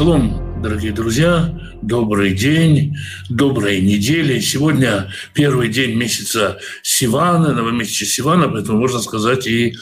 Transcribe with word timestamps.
шалом, 0.00 0.62
дорогие 0.62 0.92
друзья, 0.92 1.54
добрый 1.82 2.32
день, 2.32 2.96
доброй 3.28 3.82
недели. 3.82 4.40
Сегодня 4.40 5.12
первый 5.34 5.68
день 5.68 5.94
месяца 5.94 6.58
Сивана, 6.82 7.52
новомесяча 7.52 8.06
Сивана, 8.06 8.48
поэтому 8.48 8.78
можно 8.78 9.00
сказать 9.00 9.46
и 9.46 9.76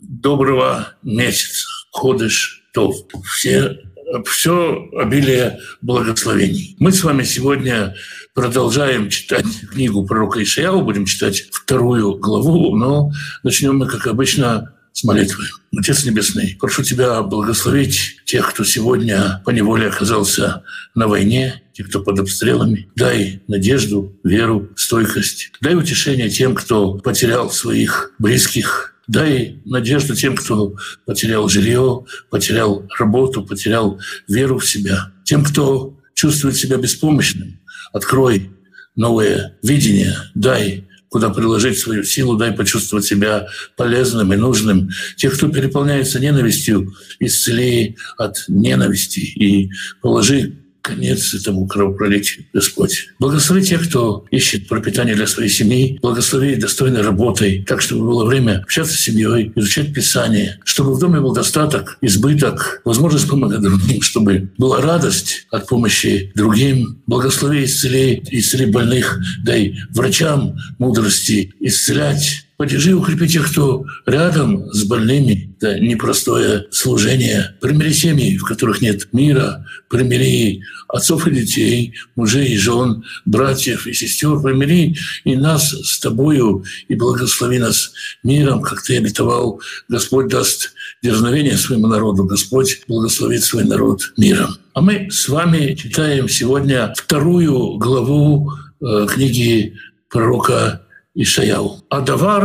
доброго 0.00 0.94
месяца, 1.04 1.64
ходыш 1.92 2.64
тов. 2.74 2.96
Все 3.36 3.78
все 4.24 4.88
обилие 4.98 5.60
благословений. 5.80 6.74
Мы 6.80 6.90
с 6.90 7.04
вами 7.04 7.22
сегодня 7.22 7.94
продолжаем 8.34 9.10
читать 9.10 9.46
книгу 9.72 10.04
пророка 10.06 10.42
Ишаяу, 10.42 10.82
будем 10.82 11.06
читать 11.06 11.42
вторую 11.52 12.18
главу, 12.18 12.76
но 12.76 13.12
начнем 13.44 13.78
мы, 13.78 13.86
как 13.86 14.08
обычно, 14.08 14.75
с 14.96 15.04
молитвы. 15.04 15.44
Отец 15.76 16.06
Небесный, 16.06 16.56
прошу 16.58 16.82
Тебя 16.82 17.20
благословить 17.20 18.16
тех, 18.24 18.50
кто 18.50 18.64
сегодня 18.64 19.42
по 19.44 19.50
неволе 19.50 19.88
оказался 19.88 20.64
на 20.94 21.06
войне, 21.06 21.62
тех, 21.74 21.90
кто 21.90 22.00
под 22.00 22.18
обстрелами. 22.20 22.88
Дай 22.96 23.42
надежду, 23.46 24.18
веру, 24.24 24.70
стойкость. 24.74 25.52
Дай 25.60 25.74
утешение 25.74 26.30
тем, 26.30 26.54
кто 26.54 26.94
потерял 26.94 27.50
своих 27.50 28.14
близких, 28.18 28.94
Дай 29.06 29.60
надежду 29.64 30.16
тем, 30.16 30.34
кто 30.34 30.74
потерял 31.04 31.48
жилье, 31.48 32.04
потерял 32.28 32.88
работу, 32.98 33.44
потерял 33.44 34.00
веру 34.26 34.58
в 34.58 34.66
себя. 34.66 35.12
Тем, 35.24 35.44
кто 35.44 35.96
чувствует 36.14 36.56
себя 36.56 36.76
беспомощным, 36.76 37.60
открой 37.92 38.50
новое 38.96 39.58
видение, 39.62 40.16
дай 40.34 40.85
куда 41.08 41.30
приложить 41.30 41.78
свою 41.78 42.04
силу, 42.04 42.36
дай 42.36 42.52
почувствовать 42.52 43.04
себя 43.04 43.46
полезным 43.76 44.32
и 44.32 44.36
нужным. 44.36 44.90
Тех, 45.16 45.34
кто 45.36 45.48
переполняется 45.48 46.20
ненавистью, 46.20 46.94
исцели 47.20 47.96
от 48.18 48.44
ненависти 48.48 49.20
и 49.20 49.70
положи 50.02 50.54
конец 50.86 51.34
этому 51.34 51.66
кровопролитию, 51.66 52.46
Господь. 52.52 53.08
Благослови 53.18 53.62
тех, 53.62 53.88
кто 53.88 54.24
ищет 54.30 54.68
пропитание 54.68 55.16
для 55.16 55.26
своей 55.26 55.50
семьи. 55.50 55.98
Благослови 56.00 56.54
достойной 56.54 57.02
работой, 57.02 57.64
так, 57.66 57.82
чтобы 57.82 58.06
было 58.06 58.24
время 58.24 58.60
общаться 58.62 58.94
с 58.94 59.00
семьей, 59.00 59.52
изучать 59.56 59.92
Писание, 59.92 60.60
чтобы 60.64 60.94
в 60.94 60.98
доме 61.00 61.20
был 61.20 61.32
достаток, 61.32 61.98
избыток, 62.00 62.82
возможность 62.84 63.28
помогать 63.28 63.60
другим, 63.60 64.00
чтобы 64.00 64.50
была 64.58 64.80
радость 64.80 65.46
от 65.50 65.66
помощи 65.66 66.30
другим. 66.34 67.02
Благослови, 67.06 67.64
исцели, 67.64 68.22
исцели 68.30 68.66
больных, 68.66 69.18
дай 69.42 69.76
врачам 69.90 70.56
мудрости 70.78 71.52
исцелять 71.60 72.45
Поддержи 72.56 72.90
и 72.90 72.94
укрепи 72.94 73.28
тех, 73.28 73.50
кто 73.50 73.84
рядом 74.06 74.72
с 74.72 74.84
больными. 74.84 75.54
Это 75.58 75.78
непростое 75.78 76.66
служение. 76.70 77.54
Примири 77.60 77.92
семьи, 77.92 78.38
в 78.38 78.44
которых 78.44 78.80
нет 78.80 79.12
мира. 79.12 79.66
Примири 79.90 80.62
отцов 80.88 81.26
и 81.26 81.30
детей, 81.30 81.94
мужей 82.14 82.54
и 82.54 82.56
жен, 82.56 83.04
братьев 83.26 83.86
и 83.86 83.92
сестер. 83.92 84.40
Примири 84.40 84.96
и 85.24 85.36
нас 85.36 85.70
с 85.70 85.98
тобою, 85.98 86.64
и 86.88 86.94
благослови 86.94 87.58
нас 87.58 87.92
миром, 88.22 88.62
как 88.62 88.82
ты 88.82 88.96
обетовал. 88.96 89.60
Господь 89.88 90.28
даст 90.28 90.72
дерзновение 91.02 91.58
своему 91.58 91.88
народу. 91.88 92.24
Господь 92.24 92.80
благословит 92.88 93.44
свой 93.44 93.64
народ 93.64 94.12
миром. 94.16 94.56
А 94.72 94.80
мы 94.80 95.10
с 95.10 95.28
вами 95.28 95.74
читаем 95.74 96.28
сегодня 96.28 96.94
вторую 96.96 97.76
главу 97.76 98.50
э, 98.80 99.06
книги 99.10 99.74
пророка 100.08 100.85
ישעיהו. 101.15 101.79
הדבר 101.91 102.41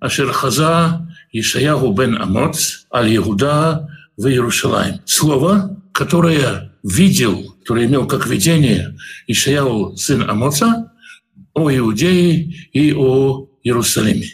אשר 0.00 0.32
חזה 0.32 0.64
ישעיהו 1.34 1.94
бен 1.94 2.16
Амоц 2.16 2.86
аль 2.94 3.16
Иуда 3.16 3.88
в 4.18 4.26
Иерусалим. 4.26 5.00
Слово, 5.06 5.76
которое 5.92 6.72
видел, 6.82 7.54
которое 7.60 7.86
имел 7.86 8.06
как 8.06 8.26
видение 8.26 8.96
Ишаяу, 9.26 9.96
сын 9.96 10.28
Амоца, 10.28 10.92
о 11.54 11.70
Иудее 11.70 12.54
и 12.72 12.92
о 12.92 13.46
Иерусалиме. 13.62 14.26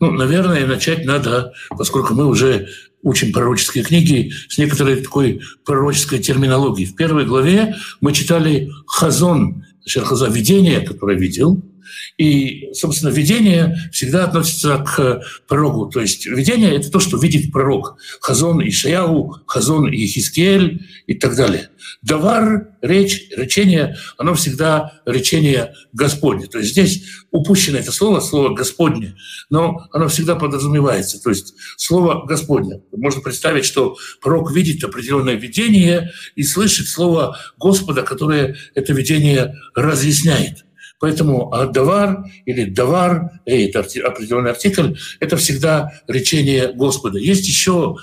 Ну, 0.00 0.10
наверное, 0.12 0.66
начать 0.66 1.04
надо, 1.04 1.52
поскольку 1.70 2.14
мы 2.14 2.26
уже 2.26 2.68
учим 3.02 3.32
пророческие 3.32 3.84
книги 3.84 4.32
с 4.48 4.58
некоторой 4.58 4.96
такой 4.96 5.40
пророческой 5.64 6.18
терминологией. 6.18 6.88
В 6.88 6.96
первой 6.96 7.26
главе 7.26 7.76
мы 8.00 8.12
читали 8.12 8.70
хазон, 8.86 9.64
Шерхаза, 9.86 10.28
видение, 10.28 10.80
которое 10.80 11.18
видел, 11.18 11.62
и, 12.17 12.69
собственно, 12.73 13.09
видение 13.09 13.75
всегда 13.91 14.25
относится 14.25 14.77
к 14.77 15.21
пророгу. 15.47 15.87
То 15.87 16.01
есть 16.01 16.25
видение— 16.25 16.75
это 16.75 16.91
то, 16.91 16.99
что 16.99 17.17
видит 17.17 17.51
пророк. 17.51 17.97
Хазон 18.21 18.61
Ишаяу, 18.67 19.37
Хазон 19.45 19.91
Ехискель 19.91 20.87
и 21.07 21.13
так 21.13 21.35
далее. 21.35 21.69
Давар, 22.01 22.69
речь, 22.81 23.29
речение, 23.35 23.97
оно 24.17 24.33
всегда 24.33 25.01
речение 25.05 25.73
Господне. 25.93 26.47
То 26.47 26.59
есть 26.59 26.71
здесь 26.71 27.03
упущено 27.31 27.77
это 27.77 27.91
слово, 27.91 28.19
слово 28.19 28.53
Господне, 28.53 29.15
но 29.49 29.87
оно 29.91 30.07
всегда 30.07 30.35
подразумевается. 30.35 31.21
То 31.21 31.29
есть 31.29 31.53
слово 31.77 32.25
Господне. 32.25 32.81
Можно 32.91 33.21
представить, 33.21 33.65
что 33.65 33.97
пророк 34.21 34.51
видит 34.51 34.83
определенное 34.83 35.35
видение 35.35 36.11
и 36.35 36.43
слышит 36.43 36.87
слово 36.87 37.37
Господа, 37.57 38.03
которое 38.03 38.55
это 38.75 38.93
видение 38.93 39.55
разъясняет. 39.75 40.65
Поэтому 40.99 41.51
давар 41.71 42.25
или 42.45 42.65
давар, 42.65 43.31
это 43.45 43.79
определенный 43.79 44.51
артикль, 44.51 44.95
это 45.19 45.37
всегда 45.37 45.93
речение 46.07 46.73
Господа. 46.73 47.19
Есть 47.19 47.47
еще 47.47 47.95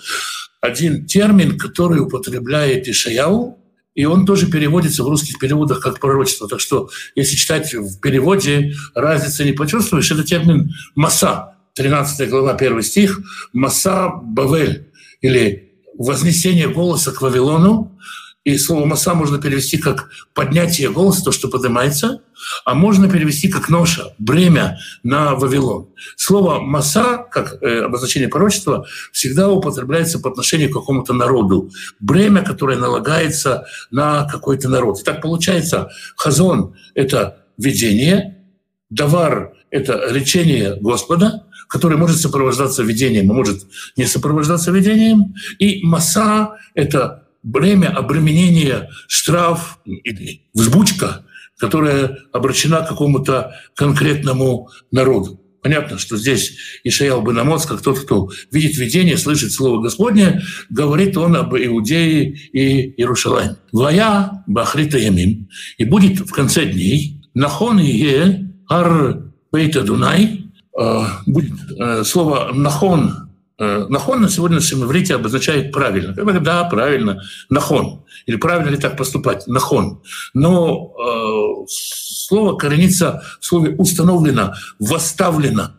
один 0.61 1.07
термин, 1.07 1.59
который 1.59 2.01
употребляет 2.01 2.89
Ишаяу, 2.89 3.59
и 3.95 4.05
он 4.05 4.27
тоже 4.27 4.47
переводится 4.51 5.05
в 5.05 5.09
русских 5.09 5.39
переводах 5.39 5.81
как 5.81 6.01
пророчество. 6.01 6.49
Так 6.49 6.61
что, 6.61 6.89
если 7.15 7.37
читать 7.37 7.73
в 7.75 8.01
переводе, 8.01 8.75
разницы 8.95 9.45
не 9.45 9.53
почувствуешь. 9.53 10.11
Это 10.11 10.25
термин 10.25 10.75
«маса», 10.95 11.55
13 11.75 12.29
глава, 12.29 12.55
1 12.55 12.83
стих, 12.83 13.21
«маса 13.53 14.09
Бавель» 14.23 14.89
или 15.21 15.73
«вознесение 15.99 16.69
голоса 16.69 17.13
к 17.13 17.23
Вавилону», 17.23 17.99
и 18.47 18.57
слово 18.59 18.87
«маса» 18.87 19.13
можно 19.15 19.39
перевести 19.39 19.77
как 19.77 20.09
«поднятие 20.33 20.89
голоса», 20.89 21.25
то, 21.25 21.33
что 21.33 21.49
поднимается, 21.49 22.23
а 22.65 22.75
можно 22.75 23.11
перевести 23.11 23.49
как 23.49 23.69
«ноша», 23.69 24.15
«бремя» 24.19 24.79
на 25.03 25.35
Вавилон. 25.35 25.89
Слово 26.15 26.61
«маса», 26.61 27.27
как 27.29 27.61
э, 27.61 27.81
обозначение 27.81 28.29
пророчества, 28.29 28.87
всегда 29.11 29.51
употребляется 29.51 30.21
по 30.21 30.31
отношению 30.31 30.71
к 30.71 30.75
какому-то 30.75 31.13
народу. 31.13 31.71
Бремя, 31.99 32.45
которое 32.45 32.79
налагается 32.79 33.67
на 33.91 34.29
какой-то 34.29 34.69
народ. 34.69 35.01
И 35.01 35.03
так 35.03 35.23
получается, 35.23 35.91
хазон— 36.17 36.77
это 36.95 37.39
видение, 37.59 38.45
давар— 38.91 39.55
это 39.73 40.07
речение 40.09 40.77
Господа, 40.81 41.47
которое 41.69 41.97
может 41.97 42.21
сопровождаться 42.21 42.85
видением, 42.85 43.29
а 43.33 43.35
может 43.35 43.67
не 43.97 44.05
сопровождаться 44.05 44.71
видением, 44.71 45.35
и 45.59 45.85
маса— 45.85 46.59
это 46.75 47.26
бремя 47.47 47.89
обременения, 47.89 48.91
штраф 49.07 49.79
или 49.85 50.43
взбучка, 50.53 51.25
которая 51.59 52.19
обращена 52.33 52.81
к 52.81 52.89
какому-то 52.89 53.55
конкретному 53.77 54.69
народу. 54.91 55.41
Понятно, 55.63 55.99
что 55.99 56.17
здесь 56.17 56.57
Ишаял 56.85 57.23
бен 57.23 57.39
Амоц, 57.39 57.67
как 57.67 57.83
тот, 57.83 58.01
кто 58.01 58.31
видит 58.51 58.77
видение, 58.77 59.17
слышит 59.17 59.53
Слово 59.53 59.81
Господне, 59.81 60.43
говорит 60.71 61.17
он 61.17 61.37
об 61.37 61.55
Иудее 61.57 62.37
и 62.53 62.95
Иерушалайме. 63.01 63.57
«Вая 63.73 64.45
бахрита 64.47 64.99
ямим» 64.99 65.49
и 65.79 65.85
будет 65.85 66.21
в 66.21 66.33
конце 66.33 66.67
дней 66.67 67.23
«нахон 67.35 67.79
е 67.79 68.49
ар 68.69 69.23
бейта 69.53 69.83
дунай» 69.83 70.51
э, 70.79 71.03
будет 71.27 71.55
э, 71.79 72.05
слово 72.05 72.53
«нахон» 72.53 73.26
нахон 73.59 74.21
на 74.21 74.29
сегодняшнем 74.29 74.85
иврите 74.85 75.15
обозначает 75.15 75.73
правильно. 75.73 76.15
Я 76.17 76.41
да, 76.41 76.65
правильно, 76.65 77.23
нахон. 77.49 78.05
Или 78.27 78.37
правильно 78.37 78.71
ли 78.71 78.77
так 78.77 78.97
поступать? 78.97 79.47
Нахон. 79.47 80.03
Но 80.35 80.93
э, 80.99 81.67
слово 81.69 82.57
коренится 82.57 83.23
в 83.41 83.47
слове 83.47 83.75
установлено, 83.77 84.55
восставлено, 84.79 85.73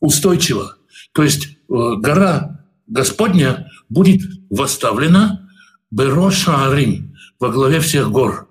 устойчиво. 0.00 0.76
То 1.12 1.22
есть 1.22 1.46
э, 1.46 1.52
гора 1.68 2.66
Господня 2.86 3.70
будет 3.88 4.20
восставлена 4.50 5.48
Бероша 5.90 6.66
Арим, 6.66 7.14
во 7.40 7.48
главе 7.48 7.80
всех 7.80 8.10
гор. 8.10 8.48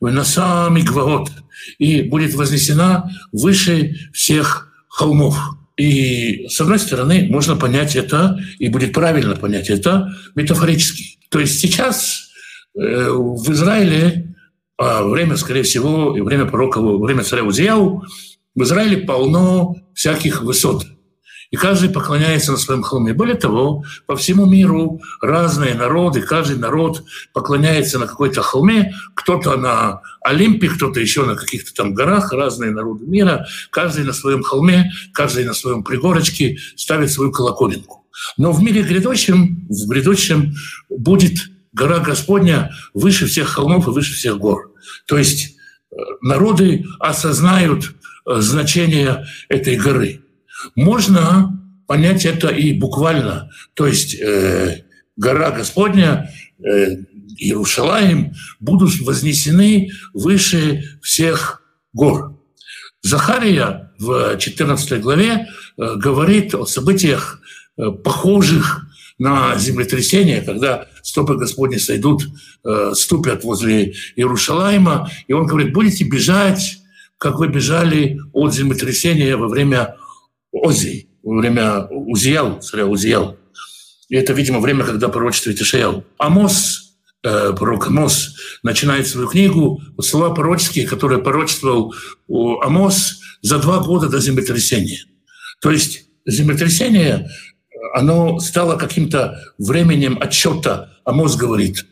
Выносами 0.00 0.80
гваот, 0.80 1.30
и 1.78 2.02
будет 2.02 2.34
вознесена 2.34 3.10
выше 3.30 4.10
всех 4.12 4.72
холмов. 4.88 5.38
И, 5.82 6.46
с 6.48 6.60
одной 6.60 6.78
стороны, 6.78 7.26
можно 7.30 7.56
понять 7.56 7.96
это, 7.96 8.38
и 8.58 8.68
будет 8.68 8.92
правильно 8.92 9.34
понять 9.34 9.70
это 9.70 10.14
метафорически. 10.34 11.18
То 11.28 11.40
есть 11.40 11.58
сейчас 11.58 12.30
э, 12.78 13.08
в 13.10 13.50
Израиле 13.52 14.32
а 14.78 15.04
время, 15.04 15.36
скорее 15.36 15.62
всего, 15.62 16.16
и 16.16 16.20
время 16.20 16.46
пророка, 16.46 16.80
время 16.80 17.22
царя 17.22 17.44
Узияу, 17.44 18.04
в 18.54 18.62
Израиле 18.62 18.98
полно 18.98 19.76
всяких 19.94 20.42
высот. 20.42 20.86
И 21.52 21.56
каждый 21.56 21.90
поклоняется 21.90 22.50
на 22.50 22.58
своем 22.58 22.82
холме. 22.82 23.12
Более 23.12 23.36
того, 23.36 23.84
по 24.06 24.16
всему 24.16 24.46
миру 24.46 25.02
разные 25.20 25.74
народы, 25.74 26.22
каждый 26.22 26.56
народ 26.56 27.04
поклоняется 27.34 27.98
на 27.98 28.06
какой-то 28.06 28.40
холме, 28.40 28.94
кто-то 29.14 29.56
на 29.58 30.00
Олимпе, 30.22 30.70
кто-то 30.70 30.98
еще 30.98 31.26
на 31.26 31.36
каких-то 31.36 31.74
там 31.74 31.92
горах, 31.92 32.32
разные 32.32 32.70
народы 32.70 33.04
мира, 33.04 33.46
каждый 33.70 34.04
на 34.04 34.14
своем 34.14 34.42
холме, 34.42 34.92
каждый 35.12 35.44
на 35.44 35.52
своем 35.52 35.84
пригорочке 35.84 36.56
ставит 36.74 37.12
свою 37.12 37.30
колоколенку. 37.30 38.06
Но 38.38 38.52
в 38.52 38.62
мире 38.62 38.82
грядущем, 38.82 39.66
в 39.68 39.88
грядущем 39.88 40.54
будет 40.88 41.36
гора 41.74 41.98
Господня 41.98 42.70
выше 42.94 43.26
всех 43.26 43.48
холмов 43.48 43.86
и 43.86 43.90
выше 43.90 44.14
всех 44.14 44.38
гор. 44.38 44.72
То 45.06 45.18
есть 45.18 45.54
э, 45.90 45.96
народы 46.22 46.86
осознают 46.98 47.94
э, 48.24 48.40
значение 48.40 49.26
этой 49.50 49.76
горы. 49.76 50.22
Можно 50.74 51.58
понять 51.86 52.24
это 52.24 52.48
и 52.48 52.72
буквально. 52.72 53.50
То 53.74 53.86
есть 53.86 54.14
э, 54.20 54.84
гора 55.16 55.50
Господня, 55.50 56.30
э, 56.58 56.96
Иерушалаем 57.38 58.34
будут 58.60 59.00
вознесены 59.00 59.90
выше 60.14 60.98
всех 61.02 61.62
гор. 61.92 62.38
Захария 63.02 63.92
в 63.98 64.38
14 64.38 65.00
главе 65.00 65.46
э, 65.76 65.96
говорит 65.96 66.54
о 66.54 66.66
событиях, 66.66 67.40
э, 67.76 67.90
похожих 67.90 68.86
на 69.18 69.56
землетрясение, 69.56 70.40
когда 70.40 70.86
стопы 71.02 71.36
Господни 71.36 71.76
сойдут, 71.76 72.24
э, 72.64 72.92
ступят 72.94 73.44
возле 73.44 73.94
Иерушалайма, 74.16 75.10
и 75.26 75.32
он 75.32 75.46
говорит, 75.46 75.72
будете 75.72 76.04
бежать, 76.04 76.78
как 77.18 77.38
вы 77.38 77.48
бежали 77.48 78.20
от 78.32 78.54
землетрясения 78.54 79.36
во 79.36 79.48
время 79.48 79.96
Озии, 80.52 81.08
во 81.22 81.38
время 81.38 81.86
Узиял, 81.86 82.60
царя 82.60 82.86
Узиял. 82.86 83.36
И 84.08 84.16
это, 84.16 84.32
видимо, 84.34 84.60
время, 84.60 84.84
когда 84.84 85.08
пророчествует 85.08 85.60
Ишаял. 85.60 86.04
Амос, 86.18 86.96
э, 87.24 87.52
пророк 87.56 87.86
Амос, 87.86 88.36
начинает 88.62 89.08
свою 89.08 89.28
книгу, 89.28 89.80
слова 90.00 90.34
пророческие, 90.34 90.86
которые 90.86 91.22
пророчествовал 91.22 91.94
Амос 92.28 93.20
за 93.40 93.58
два 93.58 93.80
года 93.80 94.08
до 94.08 94.18
землетрясения. 94.18 95.04
То 95.60 95.70
есть 95.70 96.06
землетрясение, 96.26 97.30
оно 97.94 98.38
стало 98.38 98.76
каким-то 98.76 99.40
временем 99.58 100.18
отчета. 100.20 100.98
Амос 101.04 101.36
говорит, 101.36 101.86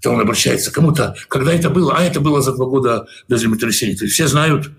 это 0.00 0.10
он 0.10 0.20
обращается 0.20 0.70
к 0.70 0.74
кому-то, 0.74 1.14
когда 1.28 1.52
это 1.52 1.70
было, 1.70 1.94
а 1.96 2.02
это 2.02 2.20
было 2.20 2.40
за 2.40 2.52
два 2.54 2.66
года 2.66 3.06
до 3.28 3.36
землетрясения. 3.36 3.96
То 3.96 4.04
есть 4.04 4.14
все 4.14 4.26
знают, 4.26 4.70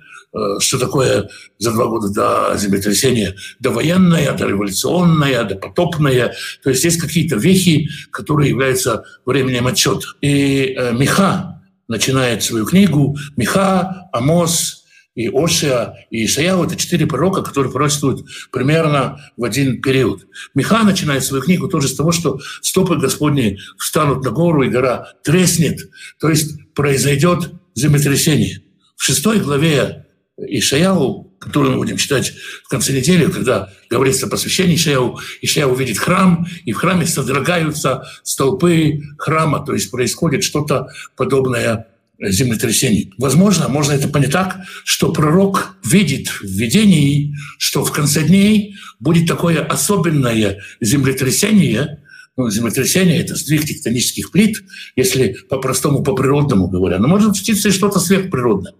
что 0.60 0.80
такое 0.80 1.30
за 1.58 1.72
два 1.72 1.88
года 1.88 2.10
до 2.10 2.58
землетрясения, 2.58 3.36
довоенное, 3.60 4.32
дореволюционное, 4.34 5.44
допотопное. 5.44 6.34
То 6.64 6.70
есть 6.70 6.84
есть 6.84 7.00
какие-то 7.00 7.36
вехи, 7.36 7.90
которые 8.12 8.50
являются 8.50 9.04
временем 9.26 9.68
отчета. 9.68 10.08
И 10.22 10.74
э, 10.78 10.94
Миха 10.94 11.62
начинает 11.88 12.44
свою 12.44 12.66
книгу. 12.66 13.18
Миха, 13.36 14.10
Амос, 14.14 14.82
и 15.14 15.28
Ошия, 15.28 16.08
и 16.10 16.26
Ишаяу— 16.26 16.64
это 16.66 16.78
четыре 16.78 17.06
пророка, 17.06 17.42
которые 17.42 17.72
пророчествуют 17.72 18.26
примерно 18.50 19.20
в 19.36 19.44
один 19.44 19.82
период. 19.82 20.26
Миха 20.56 20.84
начинает 20.84 21.26
свою 21.26 21.44
книгу 21.44 21.68
тоже 21.68 21.90
с 21.90 21.96
того, 21.96 22.14
что 22.14 22.40
стопы 22.62 22.96
Господни 22.96 23.60
встанут 23.78 24.24
на 24.24 24.32
гору, 24.32 24.64
и 24.64 24.70
гора 24.70 25.10
треснет, 25.24 25.90
то 26.20 26.30
есть 26.30 26.74
произойдет 26.74 27.52
землетрясение. 27.76 28.62
В 28.96 29.04
шестой 29.04 29.40
главе 29.40 30.01
Ишаяу, 30.48 31.32
который 31.40 31.72
мы 31.72 31.78
будем 31.78 31.98
читать 31.98 32.34
в 32.64 32.70
конце 32.70 32.94
недели, 32.94 33.26
когда 33.26 33.70
говорится 33.90 34.28
о 34.28 34.30
посвящении 34.30 34.76
Ишаяу, 34.76 35.20
Ишаяу 35.42 35.72
увидит 35.72 35.98
храм, 35.98 36.48
и 36.66 36.72
в 36.72 36.78
храме 36.78 37.06
содрогаются 37.06 38.04
столпы 38.24 39.02
храма, 39.18 39.66
то 39.66 39.74
есть 39.74 39.92
происходит 39.92 40.44
что-то 40.44 40.88
подобное 41.16 41.88
землетрясению. 42.22 43.12
Возможно, 43.18 43.68
можно 43.68 43.94
это 43.94 44.08
понять 44.08 44.32
так, 44.32 44.58
что 44.86 45.12
пророк 45.12 45.76
видит 45.84 46.28
в 46.28 46.44
видении, 46.44 47.36
что 47.58 47.84
в 47.84 47.92
конце 47.92 48.24
дней 48.24 48.76
будет 49.00 49.28
такое 49.28 49.66
особенное 49.66 50.60
землетрясение, 50.80 52.01
ну, 52.42 52.50
землетрясение— 52.50 53.20
это 53.22 53.36
сдвиг 53.36 53.66
тектонических 53.66 54.32
плит, 54.32 54.58
если 54.96 55.36
по-простому, 55.50 56.04
по-природному 56.04 56.68
говоря. 56.68 56.98
Но 56.98 57.08
может 57.08 57.36
случиться 57.36 57.70
и 57.70 57.72
что-то 57.72 58.00
сверхприродное. 58.00 58.74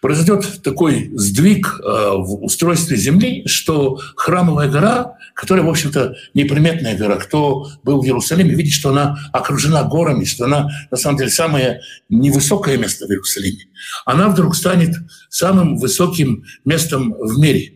Произойдет 0.00 0.62
такой 0.62 1.10
сдвиг 1.14 1.80
э, 1.80 1.82
в 1.82 2.44
устройстве 2.44 2.96
Земли, 2.96 3.42
что 3.46 3.98
храмовая 4.14 4.68
гора, 4.68 5.16
которая, 5.34 5.64
в 5.64 5.68
общем-то, 5.68 6.14
неприметная 6.34 6.96
гора, 6.96 7.16
кто 7.16 7.68
был 7.82 8.00
в 8.00 8.04
Иерусалиме, 8.04 8.54
видит, 8.54 8.72
что 8.72 8.90
она 8.90 9.18
окружена 9.32 9.82
горами, 9.82 10.24
что 10.24 10.44
она, 10.44 10.68
на 10.90 10.96
самом 10.96 11.18
деле, 11.18 11.30
самое 11.30 11.80
невысокое 12.08 12.78
место 12.78 13.06
в 13.06 13.10
Иерусалиме. 13.10 13.64
Она 14.04 14.28
вдруг 14.28 14.54
станет 14.54 14.94
самым 15.28 15.76
высоким 15.76 16.44
местом 16.64 17.14
в 17.18 17.38
мире 17.38 17.72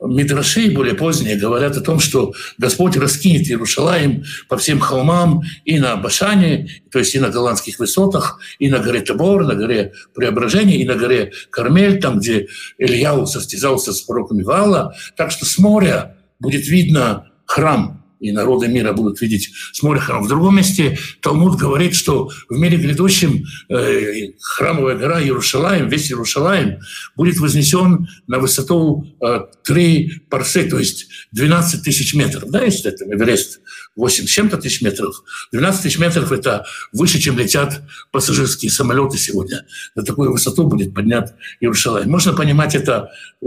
Мидраши, 0.00 0.70
более 0.70 0.94
поздние, 0.94 1.36
говорят 1.36 1.76
о 1.76 1.80
том, 1.80 1.98
что 1.98 2.32
Господь 2.56 2.96
раскинет 2.96 3.48
Иерушалаем 3.48 4.24
по 4.48 4.56
всем 4.56 4.78
холмам 4.78 5.42
и 5.64 5.78
на 5.80 5.96
Башане, 5.96 6.68
то 6.92 7.00
есть 7.00 7.14
и 7.16 7.18
на 7.18 7.30
голландских 7.30 7.80
высотах, 7.80 8.38
и 8.60 8.70
на 8.70 8.78
горе 8.78 9.00
Табор, 9.00 9.44
на 9.44 9.54
горе 9.54 9.92
Преображения, 10.14 10.76
и 10.76 10.84
на 10.84 10.94
горе 10.94 11.32
Кармель, 11.50 12.00
там, 12.00 12.20
где 12.20 12.46
Ильяу 12.78 13.26
состязался 13.26 13.92
с 13.92 14.00
пророками 14.02 14.44
Вала. 14.44 14.94
Так 15.16 15.32
что 15.32 15.44
с 15.44 15.58
моря 15.58 16.16
будет 16.38 16.68
видно 16.68 17.30
храм 17.44 17.97
и 18.20 18.32
народы 18.32 18.68
мира 18.68 18.92
будут 18.92 19.20
видеть 19.20 19.50
с 19.72 19.82
моря 19.82 20.00
храм. 20.00 20.22
В 20.22 20.28
другом 20.28 20.56
месте 20.56 20.98
Талмуд 21.20 21.58
говорит, 21.58 21.94
что 21.94 22.30
в 22.48 22.58
мире 22.58 22.76
грядущем 22.76 23.44
э, 23.68 24.32
храмовая 24.40 24.96
гора 24.96 25.20
Иерушалаем, 25.20 25.88
весь 25.88 26.10
Иерушалаем, 26.10 26.80
будет 27.16 27.38
вознесен 27.38 28.08
на 28.26 28.38
высоту 28.38 29.06
э, 29.20 29.40
3 29.64 30.24
парсы, 30.28 30.68
то 30.68 30.78
есть 30.78 31.08
12 31.32 31.82
тысяч 31.82 32.14
метров. 32.14 32.50
Да, 32.50 32.62
если 32.62 32.90
это 32.90 33.04
Эверест 33.04 33.60
8 33.96 34.26
с 34.26 34.30
чем-то 34.30 34.58
тысяч 34.58 34.82
метров. 34.82 35.22
12 35.52 35.82
тысяч 35.82 35.98
метров– 35.98 36.32
это 36.32 36.66
выше, 36.92 37.18
чем 37.18 37.38
летят 37.38 37.82
пассажирские 38.12 38.70
самолеты 38.70 39.18
сегодня. 39.18 39.64
На 39.94 40.02
такую 40.04 40.32
высоту 40.32 40.64
будет 40.64 40.94
поднят 40.94 41.34
Иерушалаем. 41.60 42.10
Можно 42.10 42.32
понимать 42.32 42.74
это 42.74 43.10
э, 43.42 43.46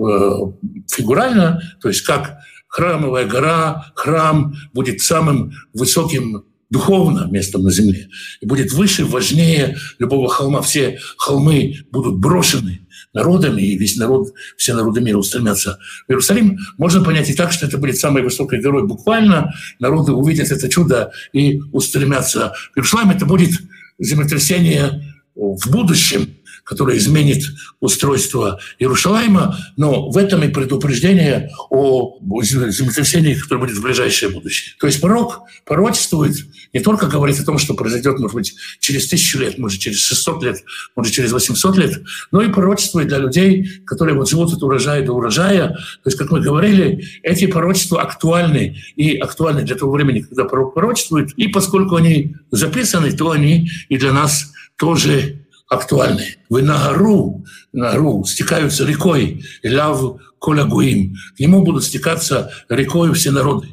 фигурально, 0.88 1.62
то 1.82 1.88
есть 1.88 2.02
как 2.02 2.38
храмовая 2.72 3.28
гора, 3.28 3.92
храм 3.96 4.56
будет 4.74 5.02
самым 5.02 5.52
высоким 5.74 6.46
духовно 6.70 7.28
местом 7.30 7.64
на 7.64 7.72
земле. 7.72 8.08
И 8.40 8.46
будет 8.46 8.72
выше, 8.72 9.06
важнее 9.06 9.78
любого 10.00 10.30
холма. 10.30 10.62
Все 10.62 11.00
холмы 11.18 11.76
будут 11.92 12.18
брошены 12.18 12.88
народами, 13.14 13.62
и 13.62 13.78
весь 13.78 13.98
народ, 13.98 14.30
все 14.56 14.74
народы 14.74 15.02
мира 15.02 15.18
устремятся 15.18 15.80
в 16.08 16.12
Иерусалим. 16.12 16.58
Можно 16.78 17.04
понять 17.04 17.30
и 17.30 17.34
так, 17.34 17.52
что 17.52 17.66
это 17.68 17.78
будет 17.78 17.98
самой 17.98 18.24
высокой 18.24 18.62
горой. 18.62 18.88
Буквально 18.88 19.54
народы 19.80 20.14
увидят 20.14 20.50
это 20.50 20.70
чудо 20.70 21.12
и 21.34 21.60
устремятся 21.74 22.54
в 22.74 22.78
Иерусалим. 22.78 23.10
Это 23.10 23.26
будет 23.26 23.52
землетрясение 24.00 25.14
в 25.36 25.70
будущем– 25.70 26.36
которое 26.64 26.98
изменит 26.98 27.46
устройство 27.80 28.60
Иерушалайма, 28.80 29.58
но 29.78 30.10
в 30.10 30.18
этом 30.18 30.44
и 30.44 30.50
предупреждение 30.50 31.52
о 31.70 32.20
землетрясении, 32.42 33.34
которое 33.36 33.62
будет 33.62 33.78
в 33.78 33.82
ближайшее 33.82 34.30
будущее. 34.30 34.76
То 34.80 34.88
есть 34.88 35.02
пророк 35.02 35.42
пророчествует, 35.66 36.38
не 36.74 36.80
только 36.80 37.08
говорит 37.08 37.40
о 37.40 37.44
том, 37.44 37.58
что 37.58 37.74
произойдет, 37.74 38.20
может 38.20 38.36
быть, 38.36 38.56
через 38.80 39.08
тысячу 39.08 39.40
лет, 39.40 39.58
может, 39.58 39.80
через 39.80 40.02
600 40.04 40.44
лет, 40.44 40.64
может, 40.96 41.14
через 41.14 41.32
800 41.32 41.78
лет, 41.78 42.02
но 42.32 42.42
и 42.42 42.50
пророчествует 42.50 43.08
для 43.08 43.18
людей, 43.18 43.82
которые 43.86 44.16
вот 44.16 44.30
живут 44.30 44.54
от 44.54 44.64
урожая 44.64 45.06
до 45.06 45.14
урожая. 45.14 45.70
То 45.70 46.06
есть, 46.06 46.18
как 46.18 46.32
мы 46.32 46.40
говорили, 46.40 47.06
эти 47.24 47.48
пророчества 47.48 48.02
актуальны 48.02 48.78
и 48.96 49.18
актуальны 49.18 49.64
для 49.64 49.76
того 49.76 49.92
времени, 49.92 50.22
когда 50.22 50.46
пророк 50.46 50.74
пророчествует, 50.74 51.32
и 51.36 51.48
поскольку 51.48 51.96
они 51.96 52.36
записаны, 52.52 53.12
то 53.12 53.32
они 53.32 53.70
и 53.90 53.98
для 53.98 54.14
нас 54.14 54.52
тоже 54.78 55.41
актуальны. 55.72 56.36
Вы 56.50 56.64
на 56.64 56.90
гору, 56.90 57.46
на 57.72 57.94
гору 57.94 58.26
стекаются 58.26 58.86
рекой, 58.86 59.46
ляв 59.64 60.20
колягуим. 60.40 61.16
К 61.38 61.40
нему 61.40 61.64
будут 61.64 61.86
стекаться 61.86 62.52
рекой 62.68 63.14
все 63.14 63.32
народы. 63.32 63.70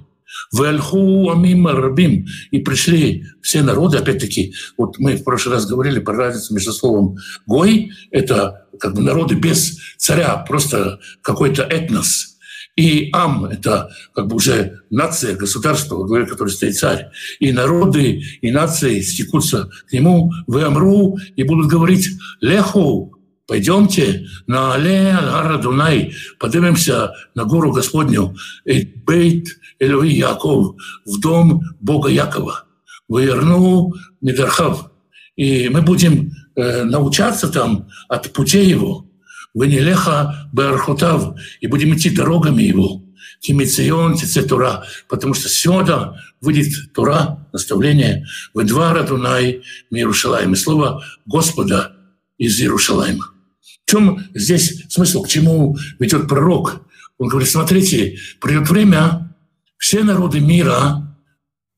Вальху 0.53 1.29
амим 1.31 1.67
рабим. 1.67 2.27
И 2.53 2.61
пришли 2.61 3.27
все 3.43 3.63
народы, 3.63 3.99
опять-таки, 3.99 4.55
вот 4.77 4.99
мы 4.99 5.17
в 5.17 5.25
прошлый 5.25 5.57
раз 5.57 5.67
говорили 5.67 5.99
про 5.99 6.15
разницу 6.15 6.55
между 6.55 6.73
словом 6.73 7.17
«гой», 7.47 7.91
это 8.13 8.67
как 8.79 8.95
бы 8.95 9.03
народы 9.03 9.35
без 9.35 9.79
царя, 9.97 10.37
просто 10.37 11.01
какой-то 11.23 11.63
этнос– 11.65 12.29
и 12.79 13.11
Ам— 13.13 13.45
это 13.47 13.91
как 14.15 14.29
бы 14.29 14.37
уже 14.37 14.83
нация, 14.89 15.35
государство, 15.35 15.97
во 15.97 16.07
главе 16.07 16.27
которой 16.27 16.51
стоит 16.51 16.77
царь. 16.77 17.09
И 17.41 17.51
народы, 17.51 18.23
и 18.41 18.53
нации 18.53 19.01
стекутся 19.01 19.69
к 19.89 19.93
нему 19.93 20.33
в 20.47 20.57
Амру 20.65 21.19
и 21.35 21.43
будут 21.43 21.67
говорить 21.67 22.09
«Леху, 22.41 23.19
пойдемте 23.49 24.29
на 24.47 24.75
Але 24.75 25.11
Алгара 25.11 25.59
Дунай, 25.59 26.15
поднимемся 26.39 27.15
на 27.35 27.45
гору 27.45 27.73
Господню, 27.73 28.37
Бейт 28.65 29.49
Элюи 29.81 30.13
Яков, 30.13 30.77
в 31.05 31.19
дом 31.19 31.63
Бога 31.81 32.11
Якова, 32.11 32.65
Верну 33.09 33.93
Мидархав. 34.21 34.93
И 35.35 35.69
мы 35.69 35.83
будем 35.83 36.31
э, 36.55 36.85
научаться 36.85 37.49
там 37.49 37.89
от 38.09 38.33
путей 38.33 38.67
его, 38.67 39.08
Венелеха 39.55 40.49
Беархутав, 40.53 41.35
и 41.61 41.67
будем 41.67 41.95
идти 41.95 42.11
дорогами 42.11 42.63
его. 42.63 43.03
Тимицион, 43.41 44.17
Тора, 44.49 44.85
потому 45.09 45.35
что 45.35 45.49
сюда 45.49 46.15
выйдет 46.41 46.93
Тура, 46.93 47.49
наставление, 47.53 48.27
в 48.55 48.65
два 48.65 48.93
Радунай 48.93 49.63
Иерушалаем. 49.91 50.53
И 50.53 50.57
слово 50.57 51.05
Господа 51.27 51.97
из 52.37 52.61
Иерушалаема. 52.61 53.25
В 53.61 53.91
чем 53.91 54.25
здесь 54.35 54.85
смысл, 54.89 55.23
к 55.23 55.29
чему 55.29 55.77
ведет 55.99 56.29
пророк? 56.29 56.83
Он 57.19 57.29
говорит, 57.29 57.49
смотрите, 57.49 58.19
придет 58.41 58.69
время, 58.69 59.35
все 59.77 60.03
народы 60.03 60.41
мира, 60.41 61.17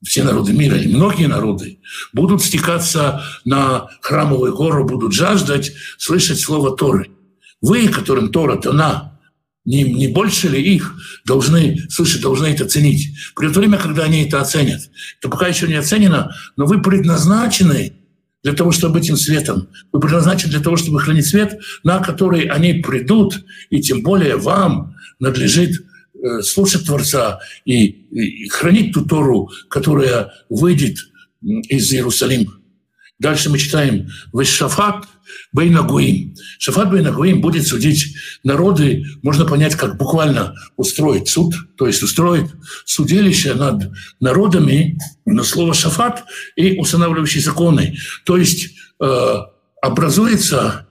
все 0.03 0.25
народы 0.25 0.53
мира, 0.53 0.77
или 0.77 0.95
многие 0.95 1.27
народы, 1.27 1.81
будут 2.13 2.43
стекаться 2.43 3.23
на 3.45 3.89
храмовую 4.01 4.55
гору, 4.55 4.87
будут 4.87 5.13
жаждать 5.13 5.73
слышать 5.99 6.41
слово 6.41 6.77
Торы. 6.77 7.11
Вы, 7.61 7.89
которым 7.89 8.31
Тора 8.31 8.61
дана, 8.61 9.19
не, 9.65 9.83
не 9.83 10.09
больше 10.09 10.49
ли 10.49 10.63
их 10.63 10.95
должны 11.27 11.79
слышать, 11.91 12.23
должны 12.23 12.47
это 12.47 12.67
ценить? 12.67 13.15
Придет 13.37 13.57
время, 13.57 13.79
когда 13.79 14.05
они 14.05 14.25
это 14.25 14.41
оценят. 14.41 14.81
Это 15.19 15.29
пока 15.29 15.49
еще 15.49 15.69
не 15.69 15.75
оценено, 15.75 16.35
но 16.57 16.67
вы 16.67 16.81
предназначены 16.81 17.93
для 18.43 18.55
того, 18.55 18.73
чтобы 18.73 18.95
быть 18.95 19.09
им 19.09 19.17
светом. 19.17 19.69
Вы 19.93 20.01
предназначены 20.01 20.53
для 20.53 20.61
того, 20.61 20.77
чтобы 20.77 21.01
хранить 21.01 21.27
свет, 21.27 21.59
на 21.85 21.99
который 21.99 22.45
они 22.45 22.75
придут, 22.75 23.45
и 23.69 23.81
тем 23.81 24.03
более 24.03 24.37
вам 24.37 24.97
надлежит 25.19 25.73
э, 26.15 26.41
слушать 26.41 26.87
Творца 26.87 27.41
и, 27.67 27.85
и 27.85 28.49
хранить 28.49 28.95
ту 28.95 29.05
Тору, 29.05 29.51
которая 29.69 30.33
выйдет 30.49 30.97
из 31.43 31.93
Иерусалима. 31.93 32.60
Дальше 33.21 33.51
мы 33.51 33.59
читаем 33.59 34.09
«Вешафат 34.33 35.05
Бейнагуим». 35.53 36.35
Шафат 36.59 36.91
Бейнагуим 36.91 37.43
будет 37.43 37.67
судить 37.67 38.17
народы, 38.45 39.05
можно 39.23 39.45
понять, 39.45 39.77
как 39.77 39.99
буквально 39.99 40.55
устроить 40.77 41.29
суд, 41.29 41.55
то 41.77 41.87
есть 41.87 42.03
устроить 42.03 42.51
судилище 42.87 43.53
над 43.55 43.91
народами, 44.21 44.99
на 45.27 45.45
слово 45.45 45.75
«шафат» 45.75 46.25
и 46.57 46.79
устанавливающие 46.79 47.43
законы. 47.43 47.95
То 48.25 48.39
есть 48.39 48.71
э, 48.99 49.35
образуется 49.83 50.89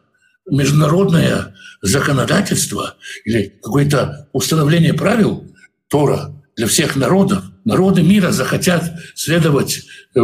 международное 0.49 1.55
законодательство 1.81 2.95
или 3.25 3.59
какое-то 3.63 4.29
установление 4.33 4.93
правил 4.93 5.51
Тора 5.87 6.39
для 6.55 6.67
всех 6.67 6.95
народов. 6.95 7.43
Народы 7.65 8.03
мира 8.03 8.31
захотят 8.31 8.83
следовать 9.15 9.81
э, 10.13 10.19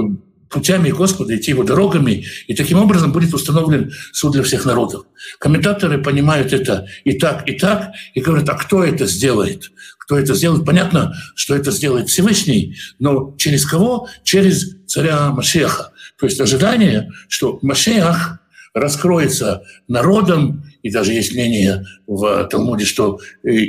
путями 0.50 0.90
Господа, 0.90 1.36
идти 1.36 1.52
его 1.52 1.64
дорогами, 1.64 2.26
и 2.48 2.56
таким 2.56 2.80
образом 2.80 3.12
будет 3.12 3.34
установлен 3.34 3.92
суд 4.14 4.34
для 4.34 4.44
всех 4.44 4.66
народов. 4.66 5.06
Комментаторы 5.40 6.02
понимают 6.02 6.54
это 6.54 6.88
и 7.04 7.18
так, 7.18 7.48
и 7.50 7.54
так, 7.58 7.92
и 8.14 8.22
говорят, 8.22 8.48
а 8.50 8.54
кто 8.54 8.84
это 8.84 9.06
сделает? 9.06 9.72
Кто 9.98 10.18
это 10.18 10.36
сделает? 10.36 10.66
Понятно, 10.66 11.14
что 11.36 11.56
это 11.56 11.72
сделает 11.72 12.10
Всевышний, 12.10 12.78
но 13.00 13.36
через 13.38 13.66
кого? 13.66 14.08
Через 14.24 14.76
царя 14.86 15.32
Машеха. 15.32 15.92
То 16.20 16.26
есть 16.28 16.40
ожидание, 16.40 17.12
что 17.28 17.60
Машех 17.62 18.40
раскроется 18.74 19.64
народом, 19.88 20.64
и 20.84 20.92
даже 20.92 21.14
есть 21.14 21.34
мнение 21.34 21.84
в 22.06 22.48
Талмуде, 22.50 22.86
что 22.86 23.20
э, 23.44 23.66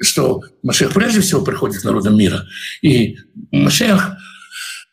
что 0.00 0.42
Машех 0.62 0.92
прежде 0.92 1.20
всего 1.20 1.42
приходит 1.42 1.80
к 1.80 1.84
народам 1.84 2.16
мира. 2.16 2.46
И 2.82 3.16
Машех 3.50 4.16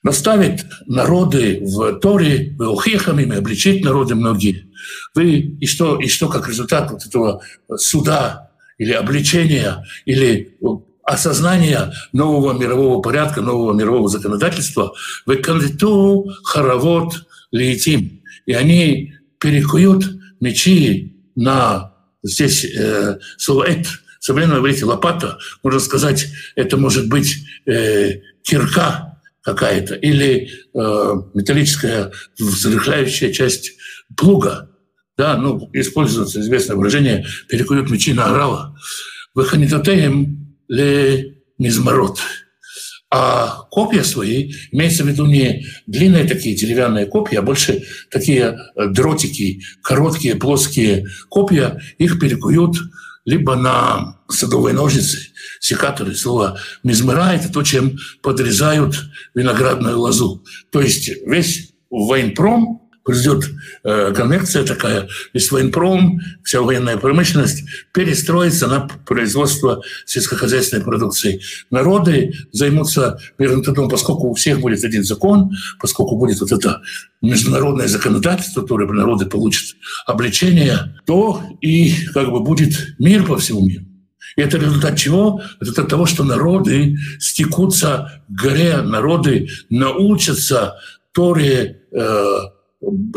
наставить 0.04 0.64
народы 0.88 1.60
в 1.62 2.00
Торе, 2.00 2.56
в 2.58 2.70
Ухехами, 2.72 3.36
обличить 3.36 3.84
народы 3.84 4.16
многие. 4.16 4.68
Вы, 5.14 5.38
и 5.60 5.66
что, 5.68 6.00
и 6.00 6.08
что 6.08 6.28
как 6.28 6.48
результат 6.48 6.92
вот 6.92 7.06
этого 7.06 7.42
суда 7.76 8.52
или 8.78 8.94
обличения, 8.94 9.86
или 10.06 10.58
осознания 11.04 11.94
нового 12.14 12.58
мирового 12.58 13.02
порядка, 13.02 13.42
нового 13.42 13.74
мирового 13.74 14.08
законодательства, 14.08 14.94
вы 15.26 15.38
кандидату 15.38 16.32
хоровод 16.44 17.28
летим. 17.52 18.22
И 18.46 18.54
они 18.54 19.16
перекуют 19.40 20.06
мечи 20.40 21.16
на 21.36 21.94
здесь 22.24 22.66
э, 22.66 23.20
слово 23.38 23.66
«эт», 23.70 23.88
современном 24.20 24.60
иврите 24.60 24.86
лопата, 24.86 25.38
можно 25.64 25.80
сказать, 25.80 26.28
это 26.56 26.78
может 26.78 27.10
быть 27.10 27.38
э, 27.66 28.22
кирка, 28.44 29.11
какая-то, 29.42 29.96
или 29.96 30.50
э, 30.74 31.14
металлическая 31.34 32.12
взрыхляющая 32.40 33.32
часть 33.32 33.72
плуга. 34.16 34.70
Да, 35.18 35.38
ну, 35.38 35.70
используется 35.74 36.40
известное 36.42 36.76
выражение 36.76 37.26
«перекуют 37.50 37.90
мечи 37.90 38.14
на 38.14 38.26
орала». 38.26 38.76
«Ваханитотеем 39.34 40.58
ле 40.68 41.38
мизмарот». 41.58 42.20
А 43.14 43.68
копья 43.72 44.04
свои, 44.04 44.54
имеется 44.72 45.04
в 45.04 45.08
виду 45.08 45.26
не 45.26 45.66
длинные 45.86 46.24
такие 46.24 46.56
деревянные 46.56 47.06
копья, 47.08 47.40
а 47.40 47.42
больше 47.42 47.84
такие 48.10 48.58
дротики, 48.76 49.62
короткие, 49.84 50.36
плоские 50.36 51.08
копья, 51.30 51.78
их 51.98 52.22
перекуют 52.22 52.78
либо 53.26 53.56
на 53.56 54.20
садовые 54.30 54.74
ножницы, 54.74 55.20
секаторы. 55.60 56.16
Слово 56.16 56.60
«мизмера»— 56.84 57.34
это 57.34 57.52
то, 57.52 57.64
чем 57.64 57.98
подрезают 58.22 58.96
виноградную 59.34 60.00
лозу. 60.00 60.44
То 60.72 60.82
есть 60.82 61.10
весь 61.26 61.74
военпром 61.90 62.81
произойдет 63.04 63.50
э, 63.84 64.14
конвекция 64.14 64.64
такая, 64.64 65.08
весь 65.34 65.52
военпром, 65.52 66.20
вся 66.44 66.62
военная 66.62 66.98
промышленность 66.98 67.64
перестроится 67.94 68.68
на 68.68 68.88
производство 69.06 69.82
сельскохозяйственной 70.06 70.84
продукции. 70.84 71.42
Народы 71.70 72.34
займутся 72.52 73.20
мирным 73.38 73.64
трудом, 73.64 73.90
поскольку 73.90 74.30
у 74.30 74.34
всех 74.34 74.60
будет 74.60 74.84
один 74.84 75.04
закон, 75.04 75.52
поскольку 75.80 76.18
будет 76.18 76.40
вот 76.42 76.52
это 76.52 76.82
международное 77.22 77.88
законодательство, 77.88 78.62
которое 78.62 78.88
народы 78.88 79.26
получат 79.26 79.76
обличение, 80.06 81.02
то 81.06 81.42
и 81.62 81.94
как 82.14 82.32
бы 82.32 82.42
будет 82.42 82.96
мир 83.00 83.26
по 83.26 83.38
всему 83.38 83.66
миру. 83.66 83.86
И 84.38 84.42
это 84.42 84.58
результат 84.58 84.98
чего? 84.98 85.42
Это 85.60 85.82
от 85.82 85.90
того, 85.90 86.06
что 86.06 86.24
народы 86.24 86.98
стекутся 87.20 88.24
к 88.30 88.42
горе, 88.42 88.82
народы 88.82 89.50
научатся 89.70 90.76
Торе 91.12 91.82
э, 91.92 92.38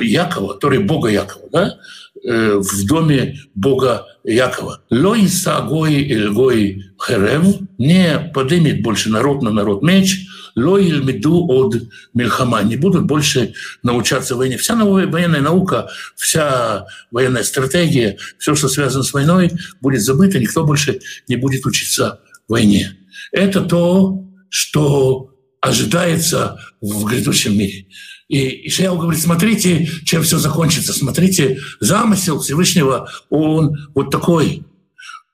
Якова, 0.01 0.55
Торе 0.55 0.81
Бога 0.81 1.11
Якова, 1.11 1.49
да? 1.53 1.79
э, 2.27 2.59
в 2.59 2.87
доме 2.87 3.39
Бога 3.55 4.07
Якова. 4.25 4.83
Лой 4.91 5.29
сагой 5.29 6.11
эльгой 6.11 6.85
херев 6.99 7.57
не 7.79 8.31
поднимет 8.35 8.83
больше 8.83 9.11
народ 9.11 9.43
на 9.43 9.51
народ 9.51 9.83
меч, 9.83 10.27
лоиль 10.57 11.03
меду 11.03 11.47
от 11.49 11.77
мельхама, 12.15 12.63
не 12.63 12.77
будут 12.77 13.05
больше 13.05 13.55
научаться 13.83 14.37
войне. 14.37 14.57
Вся 14.57 14.77
новая 14.77 15.07
военная 15.07 15.41
наука, 15.41 15.89
вся 16.17 16.87
военная 17.11 17.43
стратегия, 17.43 18.19
все, 18.39 18.55
что 18.55 18.69
связано 18.69 19.03
с 19.03 19.13
войной, 19.13 19.51
будет 19.81 20.03
забыто, 20.03 20.39
никто 20.39 20.65
больше 20.65 21.01
не 21.29 21.37
будет 21.37 21.67
учиться 21.67 22.21
войне. 22.49 22.97
Это 23.33 23.63
то, 23.63 24.25
что 24.49 25.34
ожидается 25.65 26.59
в 26.83 27.05
грядущем 27.05 27.57
мире. 27.57 27.87
И 28.29 28.69
Ишаял 28.69 28.99
говорит, 28.99 29.21
смотрите, 29.21 29.89
чем 30.05 30.23
все 30.23 30.39
закончится, 30.39 30.93
смотрите, 30.93 31.59
замысел 31.81 32.41
Всевышнего, 32.41 33.09
он 33.31 33.89
вот 33.95 34.11
такой. 34.11 34.65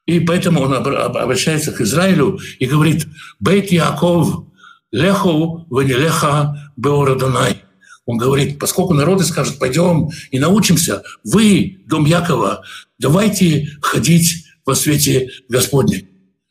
И 0.06 0.20
поэтому 0.20 0.60
он 0.60 0.74
обращается 0.74 1.72
к 1.72 1.80
Израилю 1.80 2.38
и 2.60 2.66
говорит, 2.66 3.06
«Бейт 3.40 3.72
Яков, 3.72 4.44
леху 4.92 5.66
ванилеха 5.68 6.72
беорадонай». 6.76 7.62
Он 8.06 8.16
говорит, 8.16 8.58
поскольку 8.58 8.94
народы 8.94 9.24
скажут, 9.24 9.58
пойдем 9.58 10.10
и 10.30 10.38
научимся, 10.38 11.02
вы, 11.24 11.80
дом 11.86 12.06
Якова, 12.06 12.62
давайте 12.98 13.68
ходить 13.82 14.46
во 14.64 14.74
свете 14.74 15.30
Господнем. 15.48 16.08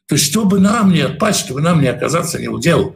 То 0.07 0.15
есть, 0.15 0.25
чтобы 0.25 0.59
нам 0.59 0.91
не 0.91 1.01
отпасть, 1.01 1.45
чтобы 1.45 1.61
нам 1.61 1.81
не 1.81 1.87
оказаться 1.87 2.39
не 2.39 2.47
удел, 2.47 2.95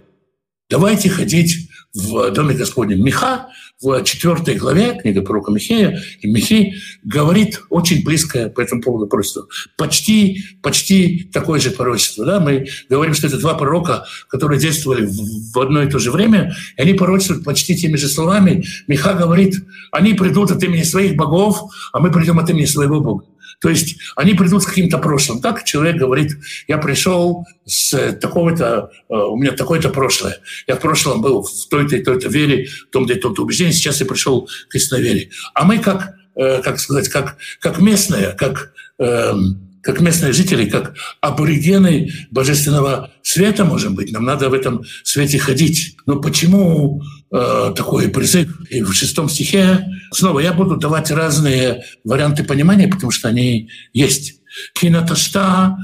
давайте 0.74 1.08
ходить 1.08 1.70
в 1.94 2.32
Доме 2.32 2.56
Господнем. 2.56 3.06
Миха 3.06 3.46
в 3.80 4.04
четвертой 4.04 4.56
главе 4.56 4.98
книга 5.00 5.22
пророка 5.22 5.52
Михея, 5.52 6.02
и 6.22 6.28
Михей 6.28 6.74
говорит 7.04 7.62
очень 7.70 8.04
близкое 8.04 8.50
по 8.50 8.60
этому 8.60 8.82
поводу 8.82 9.06
пророчество. 9.06 9.46
Почти, 9.78 10.44
почти 10.64 11.30
такое 11.32 11.60
же 11.60 11.70
пророчество. 11.70 12.26
Да? 12.26 12.40
Мы 12.40 12.66
говорим, 12.90 13.14
что 13.14 13.28
это 13.28 13.38
два 13.38 13.54
пророка, 13.54 14.08
которые 14.28 14.60
действовали 14.60 15.08
в 15.08 15.60
одно 15.60 15.84
и 15.84 15.90
то 15.92 16.00
же 16.00 16.10
время, 16.10 16.56
и 16.76 16.82
они 16.82 16.94
пророчествуют 16.94 17.44
почти 17.44 17.76
теми 17.76 17.96
же 17.96 18.08
словами. 18.08 18.66
Миха 18.88 19.14
говорит, 19.14 19.64
они 19.92 20.16
придут 20.16 20.50
от 20.50 20.64
имени 20.64 20.82
своих 20.82 21.16
богов, 21.16 21.72
а 21.92 22.00
мы 22.00 22.12
придем 22.12 22.40
от 22.40 22.50
имени 22.50 22.66
своего 22.66 23.00
Бога. 23.00 23.26
То 23.64 23.70
есть 23.70 23.96
они 24.18 24.34
придут 24.34 24.62
с 24.62 24.66
каким-то 24.66 24.98
прошлым. 24.98 25.40
Так 25.40 25.64
человек 25.64 25.96
говорит, 25.96 26.38
я 26.68 26.78
пришел 26.78 27.48
с 27.66 28.12
такого-то, 28.12 28.92
э, 29.08 29.14
у 29.16 29.38
меня 29.38 29.54
такое-то 29.54 29.88
прошлое. 29.90 30.40
Я 30.68 30.76
в 30.76 30.82
прошлом 30.82 31.22
был 31.22 31.44
в 31.44 31.70
той-то 31.70 31.96
и 31.96 32.04
той-то 32.04 32.28
вере, 32.28 32.66
в 32.66 32.92
том-то 32.92 33.14
и 33.14 33.20
том-то 33.20 33.42
убеждении, 33.42 33.72
сейчас 33.72 34.02
я 34.02 34.06
пришел 34.06 34.50
к 34.68 34.76
истиноверии. 34.76 35.32
А 35.54 35.64
мы 35.64 35.80
как, 35.80 36.14
э, 36.36 36.62
как 36.62 36.78
сказать, 36.78 37.08
как, 37.08 37.38
как 37.62 37.80
местные, 37.80 38.34
как 38.34 38.74
эм, 39.00 39.70
как 39.82 40.00
местные 40.00 40.34
жители, 40.34 40.70
как 40.70 40.96
аборигены 41.20 42.12
божественного 42.32 43.12
света, 43.22 43.66
можем 43.66 43.96
быть. 43.96 44.12
Нам 44.14 44.24
надо 44.24 44.50
в 44.50 44.54
этом 44.54 44.84
свете 45.04 45.40
ходить. 45.40 45.98
Но 46.06 46.22
почему 46.22 47.02
э, 47.34 47.74
такой 47.76 48.10
призыв? 48.10 48.50
И 48.70 48.82
в 48.82 48.94
шестом 48.94 49.28
стихе 49.28 49.86
снова 50.12 50.40
я 50.40 50.54
буду 50.54 50.78
давать 50.78 51.12
разные 51.12 51.84
варианты 52.04 52.44
понимания, 52.44 52.88
потому 52.88 53.12
что 53.12 53.28
они 53.28 53.70
есть. 53.92 54.42
Кинаташта 54.76 55.78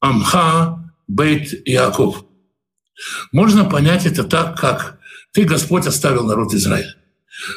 Амха 0.00 0.92
Бейт 1.08 1.66
Яков. 1.66 2.24
Можно 3.32 3.64
понять 3.64 4.06
это 4.06 4.24
так, 4.24 4.60
как 4.60 4.98
ты, 5.32 5.44
Господь, 5.44 5.86
оставил 5.86 6.24
народ 6.24 6.54
Израиля. 6.54 6.94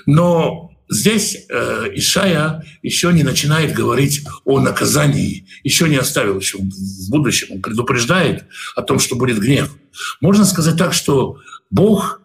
Но 0.06 0.72
Здесь 0.92 1.46
э, 1.48 1.88
Ишая 1.94 2.66
еще 2.82 3.14
не 3.14 3.24
начинает 3.24 3.74
говорить 3.74 4.26
о 4.44 4.60
наказании, 4.60 5.48
еще 5.64 5.88
не 5.88 5.96
оставил, 5.96 6.38
еще 6.38 6.58
в 6.58 7.10
будущем 7.10 7.48
он 7.50 7.62
предупреждает 7.62 8.44
о 8.76 8.82
том, 8.82 9.00
что 9.00 9.16
будет 9.16 9.40
гнев. 9.40 9.74
Можно 10.20 10.44
сказать 10.44 10.76
так, 10.76 10.92
что 10.94 11.38
Бог 11.70 12.21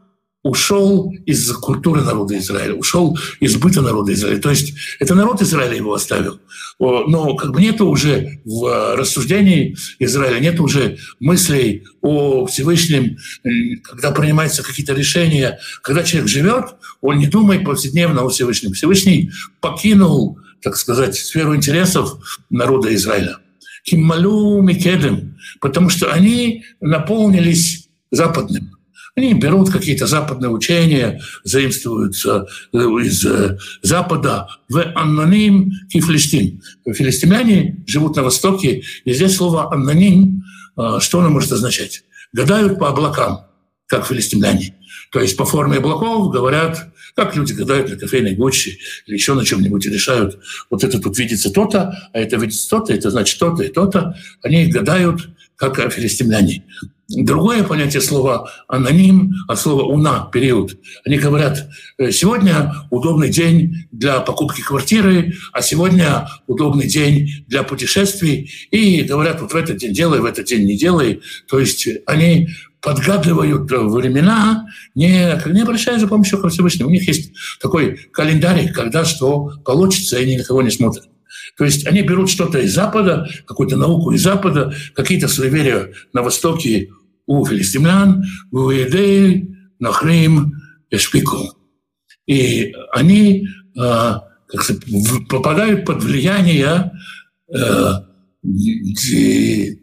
ушел 0.46 1.12
из 1.26 1.50
культуры 1.52 2.02
народа 2.02 2.38
Израиля, 2.38 2.74
ушел 2.74 3.18
из 3.40 3.56
быта 3.56 3.82
народа 3.82 4.12
Израиля. 4.12 4.40
То 4.40 4.50
есть 4.50 4.74
это 5.00 5.14
народ 5.14 5.42
Израиля 5.42 5.74
его 5.74 5.92
оставил. 5.92 6.40
Но 6.78 7.34
как 7.34 7.52
бы 7.52 7.60
нет 7.60 7.80
уже 7.80 8.40
в 8.44 8.96
рассуждении 8.96 9.76
Израиля, 9.98 10.38
нет 10.38 10.60
уже 10.60 10.98
мыслей 11.20 11.84
о 12.02 12.46
Всевышнем, 12.46 13.16
когда 13.82 14.12
принимаются 14.12 14.62
какие-то 14.62 14.92
решения. 14.92 15.58
Когда 15.82 16.02
человек 16.04 16.28
живет, 16.28 16.64
он 17.00 17.18
не 17.18 17.26
думает 17.26 17.64
повседневно 17.64 18.22
о 18.22 18.28
Всевышнем. 18.28 18.72
Всевышний 18.72 19.30
покинул, 19.60 20.38
так 20.62 20.76
сказать, 20.76 21.16
сферу 21.16 21.56
интересов 21.56 22.18
народа 22.50 22.94
Израиля. 22.94 23.38
Киммалю 23.84 24.62
Микедем, 24.62 25.38
потому 25.60 25.88
что 25.88 26.12
они 26.12 26.64
наполнились 26.80 27.88
западным. 28.10 28.75
Они 29.16 29.32
берут 29.32 29.70
какие-то 29.70 30.06
западные 30.06 30.50
учения, 30.50 31.22
заимствуются 31.42 32.46
э, 32.74 32.76
из 32.76 33.24
э, 33.24 33.56
Запада 33.80 34.46
в 34.68 34.92
аноним 34.94 35.72
кифлистим. 35.90 36.60
Филистимляне 36.86 37.82
живут 37.86 38.16
на 38.16 38.22
Востоке, 38.24 38.82
и 39.06 39.12
здесь 39.14 39.36
слово 39.36 39.72
аноним, 39.72 40.44
э, 40.76 40.98
что 41.00 41.20
оно 41.20 41.30
может 41.30 41.50
означать? 41.50 42.04
Гадают 42.34 42.78
по 42.78 42.90
облакам, 42.90 43.46
как 43.86 44.06
филистимляне. 44.06 44.74
То 45.10 45.20
есть 45.20 45.34
по 45.38 45.46
форме 45.46 45.78
облаков 45.78 46.30
говорят, 46.30 46.92
как 47.14 47.34
люди 47.36 47.54
гадают 47.54 47.88
на 47.88 47.96
кофейной 47.96 48.34
гуще 48.34 48.76
или 49.06 49.14
еще 49.14 49.32
на 49.32 49.46
чем-нибудь 49.46 49.86
и 49.86 49.90
решают, 49.90 50.38
вот 50.68 50.84
это 50.84 51.00
тут 51.00 51.16
видится 51.18 51.50
то-то, 51.50 52.10
а 52.12 52.18
это 52.18 52.36
видится 52.36 52.68
то-то, 52.68 52.92
это 52.92 53.10
значит 53.10 53.38
то-то 53.38 53.62
и 53.62 53.68
то-то. 53.68 54.14
Они 54.42 54.66
гадают, 54.66 55.30
как 55.56 55.90
филистимляне. 55.90 56.64
Другое 57.08 57.62
понятие 57.62 58.02
слова 58.02 58.50
«аноним» 58.66 59.32
от 59.46 59.60
слова 59.60 59.84
«уна»– 59.84 60.28
период. 60.32 60.76
Они 61.04 61.18
говорят, 61.18 61.68
«Э, 61.98 62.10
сегодня 62.10 62.74
удобный 62.90 63.28
день 63.28 63.86
для 63.92 64.18
покупки 64.18 64.60
квартиры, 64.60 65.34
а 65.52 65.62
сегодня 65.62 66.28
удобный 66.48 66.88
день 66.88 67.44
для 67.46 67.62
путешествий. 67.62 68.50
И 68.72 69.02
говорят, 69.02 69.40
вот 69.40 69.52
в 69.52 69.56
этот 69.56 69.76
день 69.76 69.94
делай, 69.94 70.18
в 70.18 70.24
этот 70.24 70.46
день 70.46 70.66
не 70.66 70.76
делай. 70.76 71.20
То 71.48 71.60
есть 71.60 71.86
они 72.06 72.48
подгадывают 72.80 73.70
времена, 73.70 74.66
не, 74.96 75.40
не 75.46 75.60
обращаясь 75.60 76.00
за 76.00 76.08
помощью 76.08 76.40
ко 76.40 76.48
Всевышнему. 76.48 76.88
У 76.88 76.92
них 76.92 77.06
есть 77.06 77.32
такой 77.60 77.98
календарь, 78.12 78.72
когда 78.72 79.04
что 79.04 79.52
получится, 79.64 80.18
и 80.18 80.24
они 80.24 80.36
никого 80.36 80.60
не 80.60 80.70
смотрят. 80.70 81.08
То 81.56 81.64
есть 81.64 81.86
они 81.86 82.02
берут 82.02 82.30
что-то 82.30 82.58
из 82.58 82.74
Запада, 82.74 83.28
какую-то 83.46 83.76
науку 83.76 84.12
из 84.12 84.22
Запада, 84.22 84.74
какие-то 84.94 85.28
суеверия 85.28 85.92
на 86.12 86.22
Востоке 86.22 86.90
у 87.26 87.44
филистимлян, 87.46 88.24
у 88.50 88.70
Иудеи, 88.70 89.56
Нахрим, 89.78 90.54
Эшпику. 90.90 91.52
И 92.26 92.72
они 92.92 93.46
э, 93.76 94.14
как 94.48 94.62
сказать, 94.62 94.82
попадают 95.28 95.84
под 95.84 96.02
влияние 96.02 96.92
э, 97.52 97.92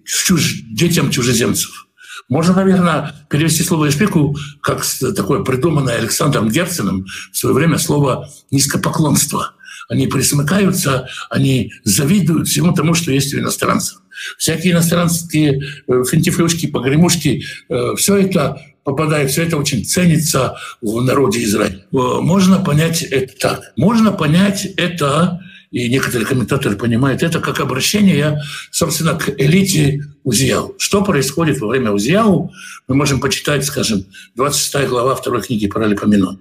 чуж, 0.05 0.61
детям 0.71 1.11
чужеземцев. 1.11 1.87
Можно, 2.29 2.55
наверное, 2.55 3.13
перевести 3.29 3.63
слово 3.63 3.89
«эшпику» 3.89 4.35
как 4.61 4.85
такое 5.15 5.43
придуманное 5.43 5.97
Александром 5.97 6.49
Герценом 6.49 7.05
в 7.31 7.37
свое 7.37 7.53
время 7.53 7.77
слово 7.77 8.29
«низкопоклонство» 8.49 9.53
они 9.89 10.07
присмыкаются, 10.07 11.07
они 11.29 11.73
завидуют 11.83 12.47
всему 12.47 12.73
тому, 12.73 12.93
что 12.93 13.11
есть 13.11 13.33
у 13.33 13.39
иностранцев. 13.39 14.01
Всякие 14.37 14.73
иностранские 14.73 15.61
э, 15.87 16.03
финтифлюшки, 16.09 16.67
погремушки, 16.67 17.43
э, 17.69 17.95
все 17.97 18.17
это 18.17 18.61
попадает, 18.83 19.31
все 19.31 19.43
это 19.43 19.57
очень 19.57 19.85
ценится 19.85 20.57
в 20.81 21.01
народе 21.01 21.43
Израиля. 21.43 21.85
Э, 21.91 22.19
можно 22.21 22.59
понять 22.59 23.01
это 23.03 23.33
так. 23.37 23.73
Можно 23.75 24.11
понять 24.11 24.65
это, 24.77 25.41
и 25.71 25.89
некоторые 25.89 26.27
комментаторы 26.27 26.75
понимают 26.75 27.23
это, 27.23 27.39
как 27.39 27.59
обращение, 27.59 28.41
собственно, 28.71 29.15
к 29.15 29.29
элите 29.37 30.03
Узияу. 30.23 30.75
Что 30.77 31.03
происходит 31.03 31.59
во 31.59 31.67
время 31.67 31.91
Узияу, 31.91 32.51
мы 32.87 32.95
можем 32.95 33.19
почитать, 33.19 33.65
скажем, 33.65 34.05
26 34.35 34.87
глава 34.87 35.15
второй 35.15 35.41
книги 35.41 35.67
Паралипоменон. 35.67 36.39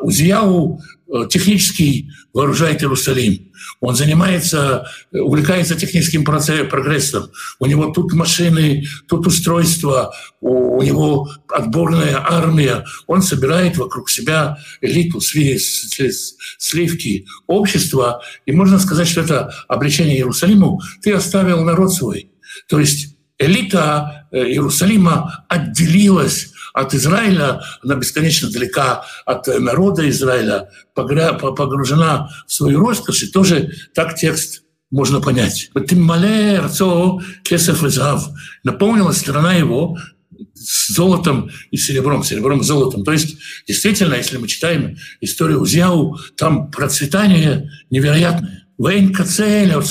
Узияу 0.00 0.80
технически 1.30 2.10
вооружает 2.32 2.82
Иерусалим. 2.82 3.50
Он 3.80 3.94
занимается, 3.94 4.88
увлекается 5.12 5.74
техническим 5.74 6.24
прогрессом. 6.24 7.30
У 7.58 7.66
него 7.66 7.92
тут 7.92 8.12
машины, 8.12 8.84
тут 9.08 9.26
устройства, 9.26 10.14
у, 10.40 10.82
него 10.82 11.28
отборная 11.48 12.18
армия. 12.18 12.84
Он 13.06 13.22
собирает 13.22 13.76
вокруг 13.76 14.10
себя 14.10 14.58
элиту, 14.80 15.20
сливки 15.20 17.26
общества. 17.46 18.22
И 18.46 18.52
можно 18.52 18.78
сказать, 18.78 19.08
что 19.08 19.22
это 19.22 19.52
обличение 19.68 20.16
Иерусалиму. 20.16 20.80
Ты 21.02 21.12
оставил 21.12 21.64
народ 21.64 21.92
свой. 21.92 22.30
То 22.68 22.78
есть 22.78 23.16
элита 23.38 24.28
э, 24.30 24.44
Иерусалима 24.44 25.44
отделилась 25.48 26.52
от 26.72 26.94
Израиля, 26.94 27.62
она 27.82 27.96
бесконечно 27.96 28.50
далека 28.50 29.04
от 29.26 29.46
народа 29.46 30.08
Израиля, 30.08 30.70
погружена 30.94 32.30
в 32.46 32.52
свою 32.52 32.80
роскошь, 32.80 33.22
и 33.22 33.30
тоже 33.30 33.72
так 33.94 34.14
текст 34.16 34.62
можно 34.90 35.20
понять. 35.20 35.70
Наполнилась 38.64 39.18
страна 39.18 39.54
его 39.54 39.98
с 40.54 40.94
золотом 40.94 41.50
и 41.70 41.76
серебром, 41.76 42.24
серебром 42.24 42.60
и 42.60 42.64
золотом. 42.64 43.04
То 43.04 43.12
есть, 43.12 43.38
действительно, 43.66 44.14
если 44.14 44.38
мы 44.38 44.48
читаем 44.48 44.96
историю 45.20 45.60
Узяу, 45.60 46.18
там 46.36 46.70
процветание 46.70 47.70
невероятное. 47.90 48.64
Вейн 48.78 49.12
кацеля 49.12 49.82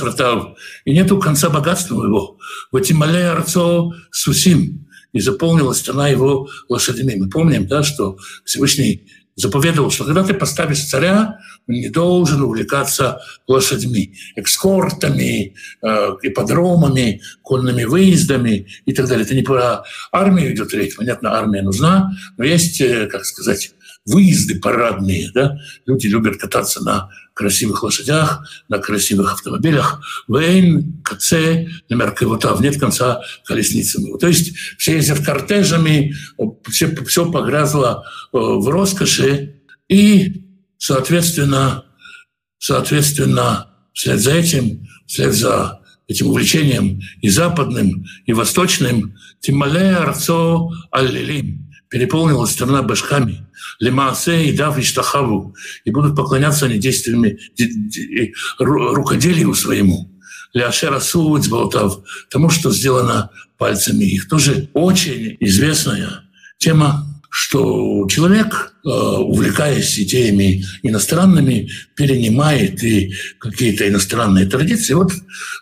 и 0.86 0.94
нету 0.94 1.20
конца 1.20 1.50
богатства 1.50 2.02
его. 2.06 2.38
Ватимале 2.72 3.26
Арцо 3.26 3.92
Сусим 4.12 4.87
и 5.18 5.22
заполнилась 5.22 5.80
страна 5.80 6.08
его 6.10 6.50
лошадями. 6.70 7.16
Мы 7.16 7.30
помним, 7.30 7.68
да, 7.68 7.84
что 7.84 8.18
Всевышний 8.46 9.08
заповедовал, 9.38 9.92
что 9.92 10.04
когда 10.04 10.24
ты 10.24 10.34
поставишь 10.34 10.84
царя, 10.84 11.40
он 11.68 11.76
не 11.76 11.90
должен 11.90 12.42
увлекаться 12.42 13.22
лошадьми, 13.48 14.16
экскортами, 14.36 15.54
э, 15.82 15.88
ипподромами, 16.24 17.22
конными 17.44 17.84
выездами 17.84 18.68
и 18.86 18.94
так 18.94 19.08
далее. 19.08 19.26
Это 19.26 19.36
не 19.36 19.44
про 19.44 19.84
армию 20.12 20.54
идет 20.54 20.74
речь. 20.74 20.96
Понятно, 20.96 21.38
армия 21.38 21.62
нужна, 21.62 22.12
но 22.38 22.44
есть, 22.44 22.82
э, 22.82 23.08
как 23.08 23.26
сказать, 23.26 23.74
выезды 24.08 24.60
парадные. 24.60 25.32
Да? 25.34 25.60
Люди 25.86 26.08
любят 26.08 26.38
кататься 26.38 26.84
на 26.84 27.10
красивых 27.34 27.84
лошадях, 27.84 28.48
на 28.68 28.80
красивых 28.80 29.34
автомобилях. 29.34 30.02
Вейн, 30.28 31.02
КЦ, 31.04 31.34
Меркевотав, 31.90 32.60
нет 32.62 32.80
конца 32.80 33.22
колесницам. 33.46 34.18
То 34.18 34.28
есть 34.28 34.56
все 34.78 34.96
ездят 34.96 35.24
кортежами, 35.24 36.16
все, 36.70 36.96
все 37.06 37.32
погрязло 37.32 38.04
э, 38.34 38.38
в 38.38 38.68
роскоши. 38.70 39.62
И, 39.88 40.44
соответственно, 40.78 41.86
соответственно, 42.58 43.68
вслед 43.94 44.20
за 44.20 44.34
этим, 44.34 44.88
вслед 45.06 45.34
за 45.34 45.82
этим 46.08 46.28
увлечением 46.28 47.02
и 47.22 47.30
западным, 47.30 48.06
и 48.26 48.34
восточным, 48.34 49.16
Тимале 49.42 49.96
Арцо 49.96 50.72
Аллилим. 50.92 51.67
Переполнилась 51.90 52.52
страна 52.52 52.82
башками, 52.82 53.48
лимаасе 53.80 54.46
и 54.46 54.56
дав 54.56 54.78
иштахаву, 54.78 55.56
и 55.86 55.92
будут 55.92 56.16
поклоняться 56.16 56.66
они 56.66 56.78
действиями, 56.78 57.40
рукоделию 58.60 59.54
своему. 59.54 60.12
Ляшера 60.54 61.00
Сувыц 61.00 61.48
Болтав, 61.48 62.00
тому, 62.30 62.50
что 62.50 62.72
сделано 62.72 63.30
пальцами 63.58 64.06
их. 64.06 64.28
Тоже 64.28 64.70
очень 64.74 65.38
известная 65.40 66.24
тема, 66.58 67.06
что 67.30 68.08
человек, 68.10 68.74
э, 68.84 68.90
увлекаясь 68.90 70.00
идеями 70.00 70.64
иностранными, 70.82 71.70
перенимает 71.96 72.84
и 72.84 73.14
какие-то 73.40 73.88
иностранные 73.88 74.46
традиции. 74.46 74.94
Вот 74.94 75.12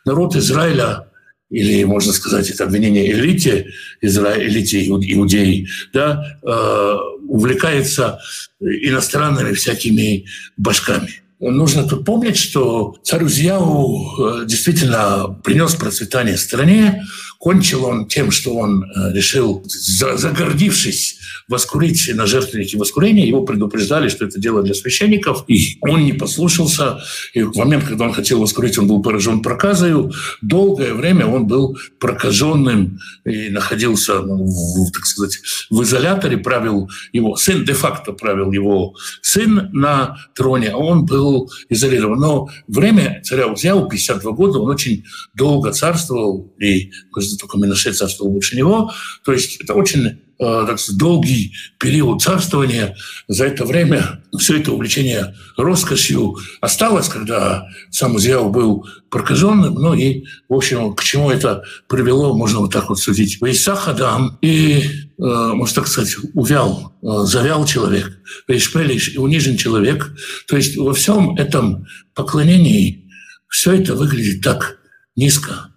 народ 0.06 0.36
Израиля 0.36 1.08
или, 1.49 1.84
можно 1.84 2.12
сказать, 2.12 2.49
это 2.49 2.63
обвинение 2.63 3.12
элите, 3.12 3.67
Израиль, 4.01 4.49
элите 4.49 4.86
иудеи, 4.86 5.67
да, 5.93 6.39
э, 6.41 6.95
увлекается 7.27 8.19
иностранными 8.60 9.53
всякими 9.53 10.25
башками. 10.58 11.25
Нужно 11.39 11.84
тут 11.84 12.06
помнить, 12.06 12.38
что 12.38 12.95
царь 13.04 13.26
Узьяу 13.26 14.41
э, 14.41 14.45
действительно 14.45 15.38
принес 15.43 15.76
процветание 15.76 16.38
стране. 16.38 17.04
Кончил 17.39 17.84
он 17.84 18.08
тем, 18.08 18.32
что 18.32 18.56
он 18.56 18.84
э, 18.84 19.13
решил, 19.13 19.62
загордившись, 19.67 21.19
воскурить 21.50 22.10
на 22.13 22.26
жертвеннике 22.26 22.78
воскурения. 22.78 23.26
Его 23.26 23.43
предупреждали, 23.43 24.08
что 24.08 24.26
это 24.26 24.39
дело 24.39 24.63
для 24.63 24.74
священников. 24.74 25.43
И 25.48 25.78
он 25.82 26.06
не 26.06 26.13
послушался. 26.13 27.00
И 27.34 27.43
в 27.43 27.56
момент, 27.56 27.84
когда 27.84 28.06
он 28.06 28.13
хотел 28.13 28.39
воскурить, 28.39 28.78
он 28.80 28.88
был 28.88 29.02
поражен 29.02 29.41
проказою. 29.41 30.13
Долгое 30.41 30.93
время 30.93 31.28
он 31.28 31.48
был 31.48 31.78
прокаженным 32.00 33.00
и 33.26 33.50
находился, 33.50 34.21
ну, 34.21 34.45
в, 34.45 34.91
так 34.91 35.06
сказать, 35.06 35.39
в 35.69 35.84
изоляторе. 35.84 36.38
Правил 36.38 36.89
его 37.12 37.36
сын, 37.36 37.65
де-факто 37.65 38.13
правил 38.13 38.52
его 38.54 38.95
сын 39.21 39.69
на 39.74 40.17
троне. 40.34 40.74
Он 40.74 41.06
был 41.06 41.26
был 41.36 41.52
изолирован. 41.69 42.19
Но 42.19 42.50
время 42.67 43.21
царя 43.24 43.48
Узяу, 43.48 43.88
52 43.88 44.32
года, 44.32 44.60
он 44.60 44.69
очень 44.69 45.04
долго 45.34 45.71
царствовал, 45.71 46.54
и 46.60 46.91
только 47.39 47.58
Минаше 47.58 47.93
царствовал 47.93 48.32
больше 48.32 48.56
него. 48.56 48.91
То 49.24 49.34
есть 49.34 49.62
это 49.62 49.74
очень 49.74 50.25
так 50.38 50.80
сказать, 50.80 51.00
долгий 51.00 51.54
период 51.80 52.21
царствования. 52.21 52.95
За 53.28 53.45
это 53.45 53.65
время 53.65 54.24
все 54.38 54.60
это 54.60 54.71
увлечение 54.71 55.36
роскошью 55.58 56.38
осталось, 56.62 57.08
когда 57.08 57.67
сам 57.89 58.15
Узяу 58.15 58.50
был 58.50 58.88
прокаженным. 59.10 59.76
Ну 59.76 59.93
и, 59.93 60.26
в 60.50 60.54
общем, 60.54 60.93
к 60.93 61.04
чему 61.04 61.32
это 61.32 61.63
привело, 61.88 62.36
можно 62.36 62.60
вот 62.60 62.74
так 62.74 62.89
вот 62.89 63.00
судить. 63.00 63.38
Исах 63.41 63.88
Адам 63.88 64.38
и 64.41 65.06
Э, 65.17 65.54
можно 65.54 65.76
так 65.76 65.88
сказать, 65.88 66.15
увял, 66.34 66.93
э, 67.02 67.08
завял 67.26 67.65
человек, 67.65 68.19
вейшпелиш 68.48 69.15
и 69.15 69.17
унижен 69.17 69.56
человек. 69.56 70.12
То 70.48 70.58
есть 70.58 70.76
во 70.76 70.93
всем 70.93 71.38
этом 71.38 71.88
поклонении 72.13 73.10
все 73.48 73.74
это 73.74 73.95
выглядит 73.95 74.41
так 74.41 74.78
низко, 75.15 75.74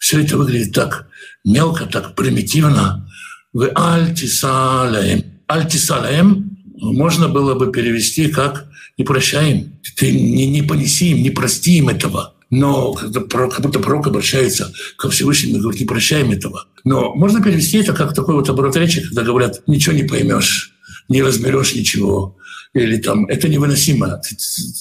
все 0.00 0.22
это 0.22 0.36
выглядит 0.36 0.74
так 0.74 1.06
мелко, 1.44 1.86
так 1.86 2.16
примитивно. 2.16 3.08
Альтисалаем. 3.54 5.24
Альтисалаем 5.46 6.58
можно 6.76 7.28
было 7.28 7.54
бы 7.54 7.72
перевести 7.72 8.28
как 8.28 8.66
«не 8.96 9.04
прощаем». 9.04 9.72
Ты 9.96 10.12
не, 10.12 10.46
не 10.46 10.62
понеси 10.62 11.10
им, 11.10 11.22
не 11.22 11.30
прости 11.30 11.78
им 11.78 11.88
этого 11.88 12.34
но 12.50 12.92
как 12.92 13.60
будто 13.60 13.78
пророк 13.78 14.08
обращается 14.08 14.72
ко 14.96 15.08
Всевышнему 15.08 15.58
и 15.58 15.60
говорит, 15.60 15.80
не 15.80 15.86
прощаем 15.86 16.32
этого. 16.32 16.66
Но 16.84 17.14
можно 17.14 17.42
перевести 17.42 17.78
это 17.78 17.92
как 17.92 18.12
такой 18.12 18.34
вот 18.34 18.48
оборот 18.48 18.76
речи, 18.76 19.00
когда 19.00 19.22
говорят, 19.22 19.62
ничего 19.68 19.94
не 19.94 20.02
поймешь, 20.02 20.74
не 21.08 21.22
разберешь 21.22 21.74
ничего, 21.74 22.36
или 22.74 22.96
там, 22.96 23.26
это 23.26 23.48
невыносимо, 23.48 24.20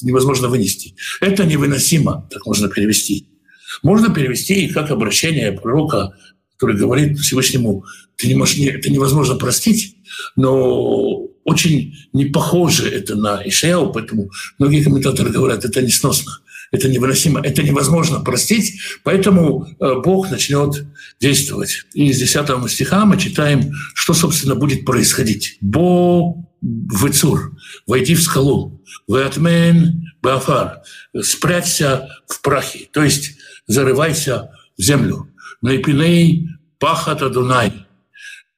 невозможно 0.02 0.48
вынести. 0.48 0.96
Это 1.22 1.46
невыносимо, 1.46 2.28
так 2.32 2.46
можно 2.46 2.70
перевести. 2.70 3.28
Можно 3.84 4.14
перевести 4.14 4.66
и 4.66 4.74
как 4.74 4.90
обращение 4.90 5.52
пророка, 5.52 6.14
который 6.60 6.76
говорит 6.76 7.18
Всевышнему, 7.18 7.86
ты 8.18 8.28
не 8.28 8.36
можешь, 8.36 8.60
это 8.60 8.92
невозможно 8.92 9.36
простить, 9.36 9.96
но 10.36 11.22
очень 11.46 11.96
не 12.12 12.26
похоже 12.26 12.90
это 12.90 13.16
на 13.16 13.42
Ишаяу, 13.48 13.94
поэтому 13.94 14.30
многие 14.58 14.84
комментаторы 14.84 15.30
говорят, 15.30 15.64
это 15.64 15.82
несносно 15.82 16.34
это 16.72 16.88
невыносимо, 16.88 17.42
это 17.42 17.64
невозможно 17.64 18.20
простить, 18.20 18.80
поэтому 19.04 19.66
э, 19.80 19.96
Бог 20.04 20.30
начнет 20.30 20.86
действовать. 21.20 21.86
И 21.94 22.10
из 22.10 22.20
10 22.20 22.72
стиха 22.72 23.06
мы 23.06 23.18
читаем, 23.18 23.74
что, 23.96 24.14
собственно, 24.14 24.56
будет 24.56 24.86
происходить. 24.86 25.58
Бо 25.62 26.36
в 26.62 27.10
Ицур, 27.10 27.58
войди 27.88 28.16
в 28.16 28.22
скалу, 28.22 28.84
веатмен 29.08 30.12
бафар, 30.22 30.82
спрячься 31.22 32.10
в 32.28 32.42
прахе, 32.42 32.88
то 32.92 33.04
есть 33.04 33.38
зарывайся 33.66 34.52
в 34.78 34.82
землю. 34.82 35.28
Найпиней 35.62 36.48
пахата 36.80 37.30
Дунай– 37.30 37.74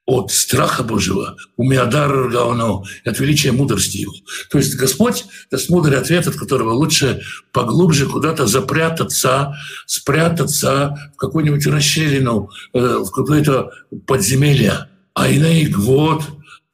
от 0.06 0.32
страха 0.32 0.84
Божьего, 0.84 1.38
у 1.58 1.64
Миадар 1.64 2.30
Гаоно, 2.30 2.84
от 3.06 3.20
величия 3.20 3.52
мудрости 3.52 3.98
его. 3.98 4.14
То 4.50 4.58
есть 4.58 4.76
Господь 4.76 5.26
даст 5.50 5.70
мудрый 5.70 5.98
ответ, 5.98 6.28
от 6.28 6.36
которого 6.36 6.74
лучше 6.74 7.22
поглубже 7.54 8.08
куда-то 8.08 8.48
запрятаться, 8.48 9.56
спрятаться 9.86 11.12
в 11.14 11.18
какую-нибудь 11.18 11.66
расщелину, 11.68 12.50
э, 12.74 12.80
в 12.80 13.12
какое-то 13.12 13.72
подземелье. 14.06 14.90
Айней 15.14 15.68
Гвод 15.68 16.24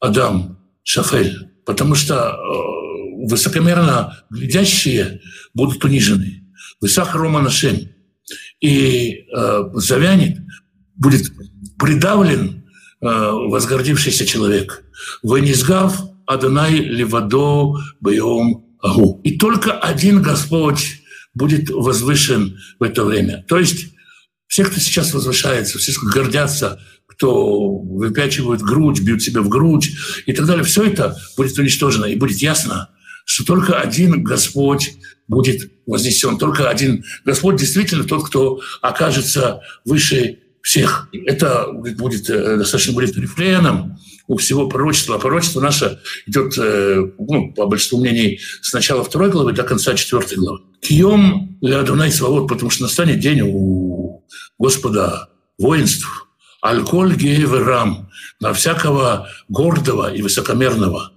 Адам 0.00 0.58
Шафель. 0.82 1.48
Потому 1.66 1.94
что 1.94 2.14
э, 2.14 3.28
высокомерно 3.28 4.24
глядящие 4.30 5.20
будут 5.54 5.84
унижены. 5.84 6.44
Высах 6.80 7.14
Рома 7.14 7.42
Нашем. 7.42 7.90
И 8.60 9.26
э, 9.34 9.64
завянет, 9.74 10.38
будет 10.96 11.32
придавлен 11.78 12.58
Э, 13.00 13.30
возгордившийся 13.30 14.26
человек. 14.26 14.82
«Венизгав 15.22 16.02
Адонай 16.26 16.78
Левадо 16.78 17.74
Байом 18.00 18.64
Агу». 18.82 19.20
И 19.22 19.38
только 19.38 19.72
один 19.72 20.20
Господь 20.20 21.00
будет 21.32 21.70
возвышен 21.70 22.58
в 22.80 22.82
это 22.82 23.04
время. 23.04 23.44
То 23.46 23.56
есть 23.56 23.94
все, 24.48 24.64
кто 24.64 24.80
сейчас 24.80 25.14
возвышается, 25.14 25.78
все, 25.78 25.92
кто 25.92 26.08
гордятся, 26.08 26.80
кто 27.06 27.68
выпячивают 27.78 28.62
грудь, 28.62 29.00
бьют 29.00 29.22
себя 29.22 29.42
в 29.42 29.48
грудь 29.48 29.92
и 30.26 30.32
так 30.32 30.46
далее, 30.46 30.64
все 30.64 30.82
это 30.82 31.16
будет 31.36 31.56
уничтожено. 31.56 32.06
И 32.06 32.16
будет 32.16 32.38
ясно, 32.38 32.88
что 33.26 33.44
только 33.44 33.78
один 33.78 34.24
Господь 34.24 34.96
будет 35.28 35.70
вознесен. 35.86 36.38
Только 36.38 36.68
один 36.68 37.04
Господь 37.24 37.56
действительно 37.56 38.04
тот, 38.04 38.26
кто 38.26 38.60
окажется 38.80 39.60
выше 39.84 40.38
всех. 40.62 41.08
Это 41.12 41.68
будет 41.72 42.28
э, 42.28 42.56
достаточно 42.56 42.92
будет 42.92 43.16
рефреном 43.16 43.98
у 44.26 44.36
всего 44.36 44.68
пророчества. 44.68 45.16
А 45.16 45.18
пророчество 45.18 45.60
наше 45.60 46.00
идет, 46.26 46.58
э, 46.58 47.10
ну, 47.18 47.52
по 47.54 47.66
большинству 47.66 48.00
мнений, 48.00 48.40
с 48.60 48.72
начала 48.72 49.04
второй 49.04 49.30
главы 49.30 49.52
до 49.52 49.62
конца 49.62 49.94
четвертой 49.94 50.38
главы. 50.38 50.60
Кием 50.80 51.58
для 51.60 51.80
Адунай 51.80 52.10
свобод, 52.10 52.48
потому 52.48 52.70
что 52.70 52.82
настанет 52.82 53.20
день 53.20 53.40
у 53.42 54.26
Господа 54.58 55.30
воинств. 55.58 56.26
Альколь 56.60 57.14
геверам 57.14 58.10
на 58.40 58.52
всякого 58.52 59.28
гордого 59.48 60.12
и 60.12 60.22
высокомерного. 60.22 61.12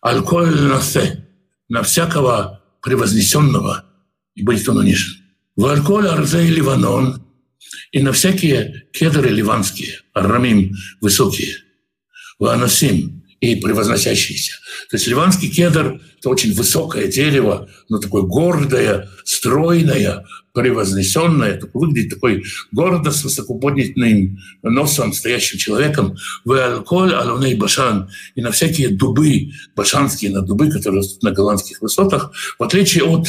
Альколь 0.00 0.58
насе 0.62 1.28
на 1.68 1.82
всякого 1.82 2.62
превознесенного, 2.86 3.84
и 4.34 4.42
будет 4.42 4.66
он 4.70 4.78
унижен. 4.78 5.22
В 5.56 5.66
альколь 5.66 6.08
арзей 6.08 6.48
Ливанон– 6.48 7.22
и 7.92 8.02
на 8.02 8.12
всякие 8.12 8.86
кедры 8.92 9.28
ливанские, 9.30 10.00
рамим 10.14 10.74
высокие, 11.00 11.56
ванасим 12.38 13.24
и 13.40 13.56
превозносящиеся. 13.56 14.52
То 14.90 14.96
есть 14.96 15.06
ливанский 15.06 15.48
кедр– 15.48 16.00
это 16.18 16.30
очень 16.30 16.54
высокое 16.54 17.08
дерево, 17.08 17.68
но 17.88 17.98
такое 17.98 18.22
гордое, 18.22 19.08
стройное, 19.24 20.24
превознесенное, 20.52 21.60
выглядит 21.74 22.14
такой 22.14 22.44
гордо 22.72 23.10
с 23.10 23.22
высокоподнятым 23.24 24.38
носом, 24.62 25.12
стоящим 25.12 25.58
человеком. 25.58 26.16
В 26.44 26.52
алкоголь 26.52 27.12
алуней 27.14 27.54
башан 27.54 28.08
и 28.34 28.40
на 28.40 28.50
всякие 28.52 28.88
дубы, 28.88 29.50
башанские 29.74 30.30
на 30.30 30.42
дубы, 30.42 30.70
которые 30.70 31.00
растут 31.00 31.22
на 31.22 31.32
голландских 31.32 31.82
высотах, 31.82 32.32
в 32.58 32.62
отличие 32.62 33.04
от, 33.04 33.28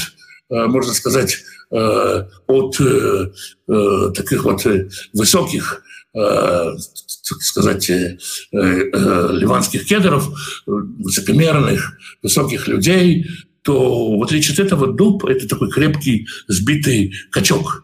э, 0.49 0.67
можно 0.67 0.93
сказать, 0.93 1.37
Э, 1.69 2.23
от 2.47 2.79
э, 2.79 3.29
таких 4.15 4.45
вот 4.45 4.65
высоких 5.11 5.83
так 6.17 7.41
сказать, 7.41 7.89
ливанских 8.51 9.85
кедров, 9.85 10.29
высокомерных, 10.65 11.97
высоких 12.23 12.67
людей, 12.67 13.27
то 13.61 14.17
в 14.17 14.23
отличие 14.23 14.53
от 14.53 14.59
этого 14.59 14.93
дуб– 14.93 15.25
это 15.27 15.47
такой 15.47 15.69
крепкий 15.69 16.27
сбитый 16.47 17.13
качок. 17.31 17.83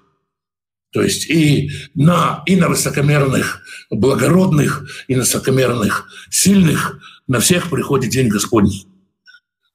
То 0.94 1.02
есть 1.02 1.30
и 1.30 1.72
на, 1.94 2.44
и 2.46 2.56
на 2.56 2.70
высокомерных, 2.70 3.62
благородных, 3.90 4.86
и 5.08 5.16
на 5.16 5.22
высокомерных, 5.22 6.08
сильных, 6.30 7.00
на 7.28 7.40
всех 7.40 7.70
приходит 7.70 8.12
День 8.12 8.30
Господний. 8.30 8.88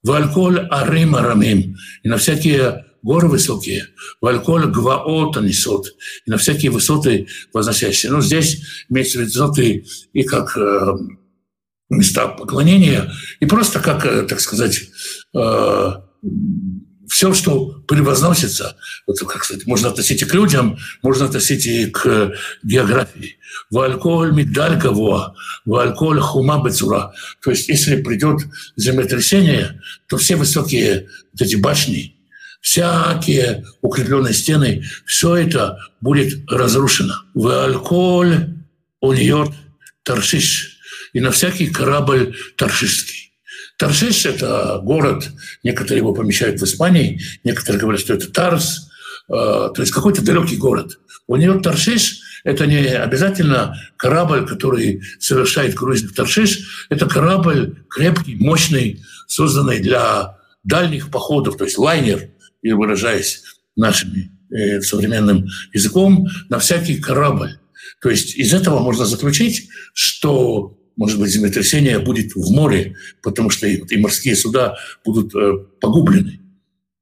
Вальколь 0.02 0.66
арим 0.70 1.16
арамим. 1.16 1.76
И 2.02 2.08
на 2.08 2.16
всякие 2.18 2.86
горы 3.02 3.28
высокие. 3.28 3.87
Вальколь 4.20 4.66
гваот 4.66 5.40
несут. 5.40 5.94
И 6.26 6.30
на 6.30 6.38
всякие 6.38 6.70
высоты 6.70 7.28
возносящиеся. 7.52 8.12
Но 8.12 8.20
здесь 8.20 8.62
имеется 8.88 9.18
в 9.18 9.22
виду 9.22 9.30
высоты 9.30 9.87
и 10.12 10.22
как 10.22 10.56
э, 10.56 10.92
места 11.90 12.28
поклонения, 12.28 13.11
и 13.40 13.46
просто 13.46 13.80
как, 13.80 14.04
э, 14.04 14.22
так 14.22 14.40
сказать, 14.40 14.88
э, 15.34 15.92
все, 17.08 17.32
что 17.32 17.82
превозносится, 17.88 18.76
вот, 19.06 19.18
как 19.20 19.44
сказать, 19.44 19.66
можно 19.66 19.88
относить 19.88 20.20
и 20.22 20.26
к 20.26 20.34
людям, 20.34 20.78
можно 21.02 21.24
относить 21.24 21.66
и 21.66 21.87
к 21.87 22.34
географии. 22.62 23.38
Вальколь 23.70 24.32
медаль 24.32 24.78
кого, 24.80 25.34
вальколь 25.64 26.20
хума 26.20 26.62
бецура. 26.62 27.14
То 27.42 27.50
есть, 27.50 27.68
если 27.68 28.02
придет 28.02 28.42
землетрясение, 28.76 29.80
то 30.06 30.18
все 30.18 30.37
высокие 30.37 31.08
вот 31.32 31.40
эти 31.40 31.56
башни, 31.56 32.17
всякие 32.60 33.64
укрепленные 33.80 34.34
стены, 34.34 34.84
все 35.06 35.36
это 35.36 35.78
будет 36.00 36.50
разрушено. 36.50 37.14
Вальколь 37.34 38.54
уньет 39.00 39.50
таршиш. 40.02 40.78
И 41.12 41.20
на 41.20 41.30
всякий 41.30 41.68
корабль 41.68 42.36
таршистский. 42.56 43.28
Таршиш– 43.78 44.26
это 44.26 44.80
город, 44.82 45.30
некоторые 45.62 45.98
его 45.98 46.12
помещают 46.12 46.60
в 46.60 46.64
Испании, 46.64 47.20
некоторые 47.44 47.80
говорят, 47.80 48.00
что 48.00 48.12
это 48.12 48.30
Тарс, 48.30 48.88
э, 49.28 49.32
то 49.32 49.74
есть 49.78 49.92
какой-то 49.92 50.22
далекий 50.22 50.56
город. 50.56 50.98
У 51.28 51.36
нее 51.36 51.60
Таршиш– 51.60 52.18
это 52.44 52.66
не 52.66 52.88
обязательно 52.88 53.76
корабль, 53.96 54.46
который 54.46 55.02
совершает 55.20 55.76
круиз 55.76 56.02
в 56.02 56.12
Таршиш, 56.12 56.86
это 56.88 57.06
корабль 57.06 57.84
крепкий, 57.88 58.34
мощный, 58.34 59.00
созданный 59.28 59.78
для 59.78 60.38
дальних 60.64 61.12
походов, 61.12 61.56
то 61.56 61.64
есть 61.64 61.78
лайнер, 61.78 62.30
и 62.62 62.72
выражаясь 62.72 63.42
нашим 63.76 64.12
э, 64.50 64.80
современным 64.80 65.46
языком, 65.72 66.26
на 66.48 66.58
всякий 66.58 67.00
корабль. 67.00 67.58
То 68.00 68.10
есть 68.10 68.36
из 68.36 68.52
этого 68.54 68.80
можно 68.80 69.04
заключить, 69.04 69.68
что 69.94 70.78
может 70.98 71.20
быть, 71.20 71.30
землетрясение 71.30 72.00
будет 72.00 72.34
в 72.34 72.50
море, 72.50 72.96
потому 73.22 73.50
что 73.50 73.68
и, 73.68 73.96
морские 73.98 74.34
суда 74.34 74.76
будут 75.04 75.32
э, 75.34 75.52
погублены. 75.80 76.40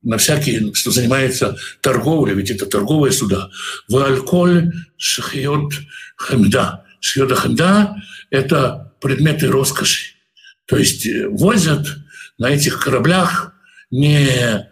На 0.02 0.18
всякие, 0.18 0.74
что 0.74 0.90
занимается 0.90 1.56
торговлей, 1.80 2.34
ведь 2.34 2.50
это 2.50 2.66
торговые 2.66 3.10
суда. 3.10 3.48
В 3.88 3.96
алкоголь 3.96 4.70
шахиот 4.98 5.72
хамда. 6.16 6.84
Шахиот 7.00 7.32
хамда– 7.32 7.96
это 8.30 8.94
предметы 9.00 9.48
роскоши. 9.48 10.12
То 10.66 10.76
есть 10.76 11.06
э, 11.06 11.26
возят 11.28 11.86
на 12.36 12.50
этих 12.50 12.78
кораблях 12.78 13.54
не 13.90 14.68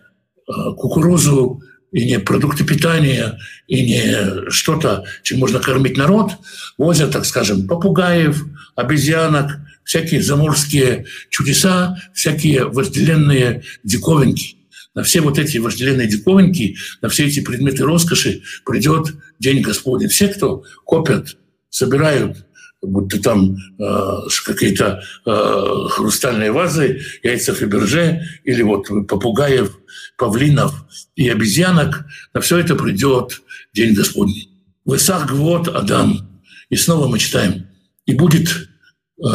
кукурузу 0.47 1.63
и 1.93 2.05
не 2.07 2.19
продукты 2.19 2.65
питания, 2.65 3.39
и 3.69 3.85
не 3.85 4.51
что-то, 4.51 5.05
чем 5.23 5.39
можно 5.39 5.61
кормить 5.61 5.97
народ, 5.97 6.33
возят, 6.77 7.13
так 7.13 7.25
скажем, 7.25 7.69
попугаев, 7.69 8.45
обезьянок, 8.75 9.61
всякие 9.85 10.23
заморские 10.23 11.07
чудеса, 11.31 11.97
всякие 12.13 12.65
вожделенные 12.65 13.63
диковинки. 13.85 14.57
На 14.95 15.03
все 15.03 15.21
вот 15.21 15.39
эти 15.39 15.59
вожделенные 15.59 16.09
диковинки, 16.09 16.77
на 17.01 17.09
все 17.09 17.27
эти 17.27 17.41
предметы 17.41 17.85
роскоши 17.85 18.43
придет 18.65 19.15
День 19.39 19.61
Господень. 19.61 20.09
Все, 20.09 20.29
кто 20.29 20.65
копят, 20.85 21.37
собирают 21.69 22.45
будто 22.87 23.21
там 23.21 23.57
э, 23.79 24.19
какие-то 24.45 25.03
э, 25.25 25.89
хрустальные 25.91 26.53
вазы, 26.53 27.01
яйца 27.23 27.55
Фаберже 27.55 28.23
или 28.45 28.63
вот 28.63 28.89
попугаев, 29.09 29.77
павлинов 30.17 30.85
и 31.17 31.29
обезьянок, 31.29 32.07
на 32.33 32.41
все 32.41 32.59
это 32.59 32.75
придет 32.75 33.43
День 33.73 33.95
Господний. 33.95 34.51
Высах 34.85 35.27
гвот 35.29 35.69
Адам. 35.69 36.41
И 36.69 36.77
снова 36.77 37.09
мы 37.09 37.19
читаем. 37.19 37.67
И 38.07 38.15
будет 38.15 38.69
э, 39.23 39.27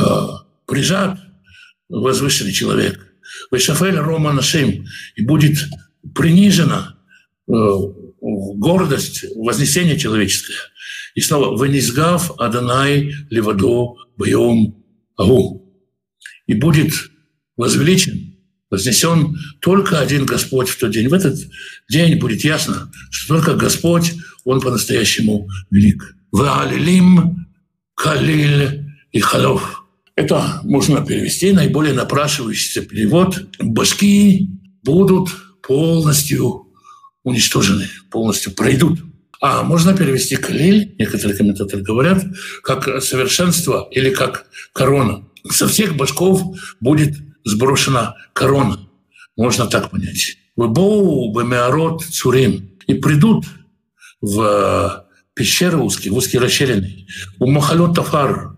прижат 0.65 1.19
возвышенный 1.89 2.51
человек. 2.51 3.05
Вешафель 3.51 3.97
Рома 3.97 4.31
Нашим. 4.31 4.85
И 5.15 5.23
будет 5.23 5.57
принижена 6.13 6.95
э, 7.47 7.51
гордость, 8.21 9.25
вознесение 9.35 9.97
человеческое. 9.97 10.57
И 11.15 11.21
снова 11.21 11.61
«Венизгав 11.61 12.39
Адонай 12.39 13.13
Левадо 13.29 13.95
Боем 14.17 14.75
Агу». 15.17 15.65
И 16.47 16.53
будет 16.53 16.93
возвеличен, 17.57 18.28
вознесен 18.69 19.37
только 19.59 19.99
один 19.99 20.25
Господь 20.25 20.69
в 20.69 20.77
тот 20.77 20.91
день. 20.91 21.07
В 21.07 21.13
этот 21.13 21.39
день 21.89 22.19
будет 22.19 22.43
ясно, 22.43 22.91
что 23.09 23.35
только 23.35 23.55
Господь, 23.55 24.13
Он 24.43 24.61
по-настоящему 24.61 25.47
велик. 25.71 26.15
«Ваалилим 26.31 27.47
Калиль 27.95 28.85
и 29.11 29.19
Халов». 29.19 29.83
Это 30.15 30.59
можно 30.63 31.05
перевести 31.05 31.51
наиболее 31.53 31.93
напрашивающийся 31.93 32.81
перевод. 32.81 33.47
Башки 33.59 34.49
будут 34.83 35.29
полностью 35.61 36.67
уничтожены, 37.23 37.87
полностью 38.11 38.53
пройдут. 38.53 38.99
А 39.41 39.63
можно 39.63 39.95
перевести 39.95 40.35
«клиль», 40.35 40.93
некоторые 40.99 41.37
комментаторы 41.37 41.81
говорят, 41.81 42.25
как 42.63 43.01
совершенство 43.01 43.87
или 43.91 44.09
как 44.09 44.47
корона. 44.73 45.25
Со 45.49 45.67
всех 45.67 45.95
башков 45.95 46.43
будет 46.81 47.15
сброшена 47.43 48.15
корона. 48.33 48.79
Можно 49.35 49.67
так 49.67 49.89
понять. 49.89 50.37
«Выбоу 50.55 51.33
бемеарот 51.33 52.03
цурим» 52.03 52.77
и 52.87 52.95
придут 52.95 53.45
в 54.21 55.05
пещеры 55.33 55.77
узкие, 55.77 56.11
в 56.11 56.17
узкие 56.17 56.41
расщелины, 56.41 57.07
у 57.39 57.49
махалот 57.49 57.95
тафар 57.95 58.57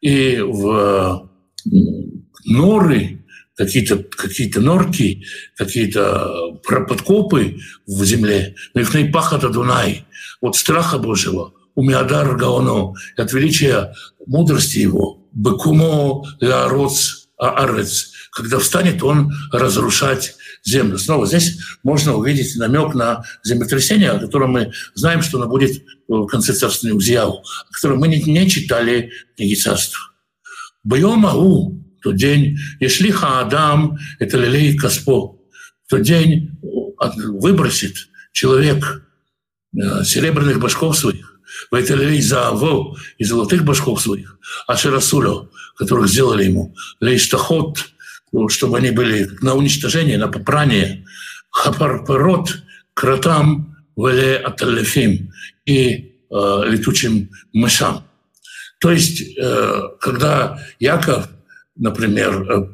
и 0.00 0.38
в 0.40 1.28
норы 2.46 3.24
какие-то 3.56 3.98
какие 3.98 4.56
норки, 4.58 5.26
какие-то 5.56 6.60
подкопы 6.62 7.58
в 7.86 8.04
земле, 8.04 8.54
мифней 8.74 9.10
пахата 9.10 9.48
Дунай, 9.48 10.06
от 10.40 10.56
страха 10.56 10.98
Божьего, 10.98 11.52
умиадар 11.74 12.36
гаоно, 12.36 12.94
от 13.16 13.32
величия 13.32 13.94
мудрости 14.26 14.78
его, 14.78 15.26
бекумо 15.32 16.24
лароц 16.40 17.27
аарец, 17.38 18.12
когда 18.32 18.58
встанет 18.58 19.02
он 19.02 19.32
разрушать 19.52 20.34
землю. 20.64 20.98
Снова 20.98 21.26
здесь 21.26 21.58
можно 21.82 22.14
увидеть 22.14 22.56
намек 22.56 22.94
на 22.94 23.24
землетрясение, 23.44 24.10
о 24.10 24.18
котором 24.18 24.52
мы 24.52 24.72
знаем, 24.94 25.22
что 25.22 25.38
оно 25.38 25.48
будет 25.48 25.82
в 26.08 26.26
конце 26.26 26.52
царства 26.52 26.88
Узияу, 26.88 27.42
о 27.42 27.72
котором 27.72 27.98
мы 27.98 28.08
не, 28.08 28.50
читали 28.50 29.12
книги 29.36 29.54
царства. 29.54 30.00
Байомагу, 30.84 31.84
тот 32.02 32.16
день 32.16 32.56
Ешлиха 32.80 33.40
Адам– 33.40 33.98
это 34.18 34.38
лилей 34.38 34.76
Каспо. 34.76 35.38
В 35.86 35.90
тот 35.90 36.02
день 36.02 36.58
выбросит 36.60 37.94
человек 38.32 39.02
э, 39.74 40.04
серебряных 40.04 40.60
башков 40.60 40.96
своих, 40.96 41.27
в 41.70 41.74
это 41.74 41.94
лилей 41.94 42.20
Зааву 42.20 42.96
и 43.18 43.24
золотых 43.24 43.64
башков 43.64 44.00
своих, 44.00 44.38
а 44.66 44.76
Шерасулю, 44.76 45.50
которых 45.76 46.08
сделали 46.08 46.44
ему, 46.44 46.74
лейштахот, 47.00 47.78
чтобы 48.48 48.78
они 48.78 48.90
были 48.90 49.28
на 49.40 49.54
уничтожение, 49.54 50.18
на 50.18 50.28
попрание, 50.28 51.04
хапарпарот, 51.50 52.62
кротам, 52.94 53.76
вале 53.96 54.36
аталефим 54.36 55.32
и 55.66 56.14
э, 56.30 56.62
летучим 56.66 57.30
мышам. 57.52 58.04
То 58.80 58.92
есть, 58.92 59.36
э, 59.36 59.82
когда 60.00 60.58
Яков 60.78 61.28
например, 61.78 62.50
э, 62.50 62.68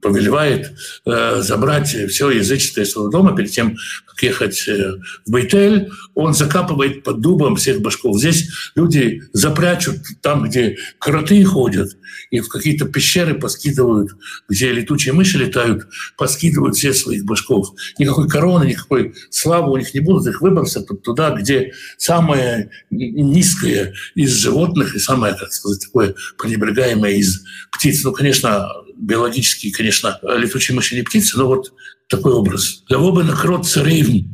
повелевает 0.00 0.72
э, 1.06 1.40
забрать 1.40 1.88
все 1.88 2.30
языческое 2.30 2.84
из 2.84 2.92
своего 2.92 3.10
дома 3.10 3.34
перед 3.36 3.50
тем, 3.50 3.76
ехать 4.22 4.66
э, 4.68 4.94
в 5.26 5.30
Бейтель, 5.30 5.90
он 6.14 6.34
закапывает 6.34 7.02
под 7.02 7.20
дубом 7.20 7.56
всех 7.56 7.80
башков. 7.80 8.18
Здесь 8.18 8.48
люди 8.74 9.22
запрячут 9.32 9.96
там, 10.20 10.44
где 10.44 10.76
кроты 10.98 11.42
ходят, 11.44 11.96
и 12.30 12.40
в 12.40 12.48
какие-то 12.48 12.86
пещеры 12.86 13.34
поскидывают, 13.34 14.12
где 14.48 14.72
летучие 14.72 15.12
мыши 15.12 15.38
летают, 15.38 15.86
поскидывают 16.16 16.76
все 16.76 16.92
своих 16.92 17.24
башков. 17.24 17.70
Никакой 17.98 18.28
короны, 18.28 18.64
никакой 18.64 19.14
славы 19.30 19.72
у 19.72 19.76
них 19.76 19.92
не 19.94 20.00
будут, 20.00 20.26
их 20.26 20.40
выбросят 20.40 20.88
туда, 21.02 21.30
где 21.30 21.72
самое 21.98 22.70
низкое 22.90 23.94
из 24.14 24.34
животных 24.34 24.94
и 24.94 24.98
самое, 24.98 25.34
так 25.34 25.52
сказать, 25.52 25.80
такое 25.80 26.14
пренебрегаемое 26.38 27.12
из 27.12 27.42
птиц. 27.70 28.04
Ну, 28.04 28.12
конечно, 28.12 28.68
биологически, 28.96 29.70
конечно, 29.70 30.18
летучие 30.22 30.74
мыши 30.76 30.94
не 30.94 31.02
птицы, 31.02 31.36
но 31.36 31.46
вот 31.46 31.72
такой 32.12 32.34
образ. 32.34 32.84
Для 32.88 32.98
бы 32.98 33.24
накрот 33.24 33.66
царевни, 33.66 34.28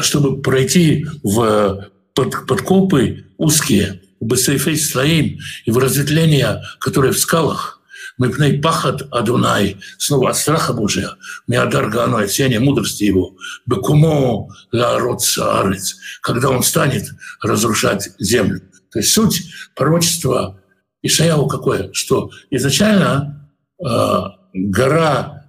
чтобы 0.00 0.42
пройти 0.42 1.06
в 1.22 1.90
под, 2.14 2.46
подкопы 2.46 3.26
узкие, 3.38 4.02
бесейфей 4.20 4.76
слоим 4.76 5.38
и 5.64 5.70
в 5.70 5.78
разветвления, 5.78 6.62
которые 6.80 7.12
в 7.12 7.18
скалах, 7.18 7.80
мы 8.16 8.30
пней 8.30 8.60
пахат 8.60 9.02
Адунай, 9.10 9.76
снова 9.98 10.30
от 10.30 10.36
страха 10.36 10.72
Божия, 10.72 11.10
миадар 11.48 11.88
Гану, 11.90 12.18
от 12.18 12.30
сияния 12.30 12.60
мудрости 12.60 13.04
его, 13.04 13.36
бекумо 13.66 14.48
ларот 14.72 15.22
саарец, 15.22 15.96
когда 16.20 16.50
он 16.50 16.62
станет 16.62 17.04
разрушать 17.42 18.10
землю. 18.18 18.60
То 18.92 19.00
есть 19.00 19.12
суть 19.12 19.42
пророчества 19.74 20.60
Ишаяу 21.02 21.46
какое? 21.48 21.92
Что 21.92 22.30
изначально 22.50 23.50
э, 23.84 24.20
гора, 24.54 25.42
э, 25.42 25.43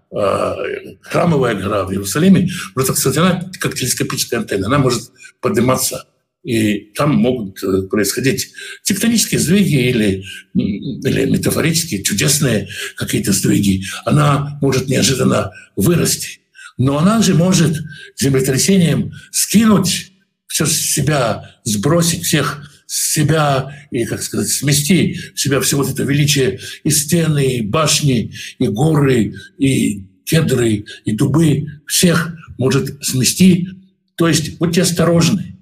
храмовая 1.02 1.56
гора 1.56 1.84
в 1.84 1.92
Иерусалиме, 1.92 2.50
просто, 2.74 2.94
кстати, 2.94 3.18
она 3.18 3.50
как 3.60 3.76
телескопическая 3.76 4.40
антенна, 4.40 4.68
она 4.68 4.80
может 4.80 5.12
подниматься 5.42 6.06
и 6.46 6.92
там 6.96 7.16
могут 7.16 7.62
э, 7.64 7.82
происходить 7.90 8.54
тектонические 8.84 9.40
сдвиги 9.40 9.90
или, 9.90 10.24
или 10.54 11.26
метафорические, 11.26 12.04
чудесные 12.04 12.68
какие-то 12.96 13.34
сдвиги. 13.34 13.84
Она 14.06 14.60
может 14.62 14.88
неожиданно 14.88 15.52
вырасти. 15.76 16.42
Но 16.78 17.00
она 17.00 17.22
же 17.24 17.34
может 17.34 17.76
землетрясением 18.16 19.12
скинуть 19.32 20.12
все 20.46 20.68
с 20.68 20.74
себя, 20.74 21.56
сбросить 21.64 22.24
всех 22.24 22.70
с 22.96 23.12
себя 23.12 23.76
и, 23.92 24.06
как 24.06 24.24
сказать, 24.24 24.48
смести 24.48 25.20
в 25.36 25.40
себя 25.40 25.60
все 25.60 25.76
вот 25.76 25.90
это 25.90 26.04
величие 26.04 26.62
и 26.86 26.90
стены, 26.90 27.58
и 27.58 27.62
башни, 27.62 28.32
и 28.58 28.68
горы, 28.68 29.34
и 29.58 30.06
кедры, 30.24 30.86
и 31.04 31.12
дубы, 31.12 31.68
всех 31.88 32.34
может 32.58 33.04
смести. 33.04 33.68
То 34.16 34.30
есть 34.30 34.58
будьте 34.60 34.84
осторожны. 34.84 35.58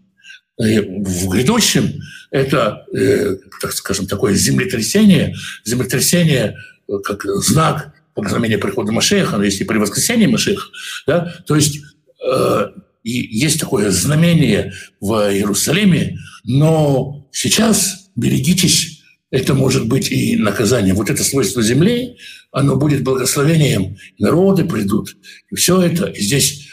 Э, 0.62 0.82
в 0.82 1.30
грядущем 1.30 2.00
это, 2.30 2.86
э, 2.96 3.38
так 3.62 3.74
скажем, 3.74 4.06
такое 4.06 4.36
землетрясение, 4.36 5.36
землетрясение 5.66 6.56
э, 6.88 6.94
как 7.04 7.24
знак 7.24 7.96
знамения 8.16 8.60
прихода 8.60 8.92
Машеха, 8.92 9.38
но 9.38 9.44
если 9.44 9.64
при 9.64 9.80
воскресении 9.80 10.28
Машеха, 10.28 10.68
да, 11.08 11.34
то 11.48 11.56
есть 11.56 11.82
э, 12.24 12.68
и 13.02 13.12
есть 13.12 13.60
такое 13.60 13.90
знамение 13.90 14.74
в 15.02 15.14
Иерусалиме, 15.14 16.18
но 16.44 17.23
сейчас 17.34 18.10
берегитесь, 18.16 19.04
это 19.32 19.54
может 19.54 19.88
быть 19.88 20.10
и 20.12 20.38
наказание. 20.38 20.94
Вот 20.94 21.10
это 21.10 21.24
свойство 21.24 21.62
земли, 21.62 22.18
оно 22.52 22.78
будет 22.78 23.04
благословением, 23.04 23.98
народы 24.20 24.64
придут, 24.64 25.18
и 25.50 25.56
все 25.56 25.82
это. 25.82 26.06
И 26.06 26.22
здесь, 26.22 26.68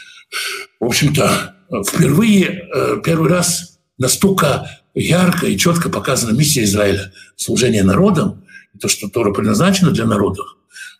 в 0.79 0.85
общем-то, 0.85 1.55
впервые, 1.87 2.69
первый 3.03 3.29
раз 3.29 3.79
настолько 3.97 4.69
ярко 4.93 5.47
и 5.47 5.57
четко 5.57 5.89
показана 5.89 6.37
миссия 6.37 6.63
Израиля– 6.63 7.11
служение 7.35 7.83
народам, 7.83 8.45
то, 8.79 8.87
что 8.87 9.09
Тора 9.09 9.33
предназначена 9.33 9.91
для 9.91 10.05
народов. 10.05 10.45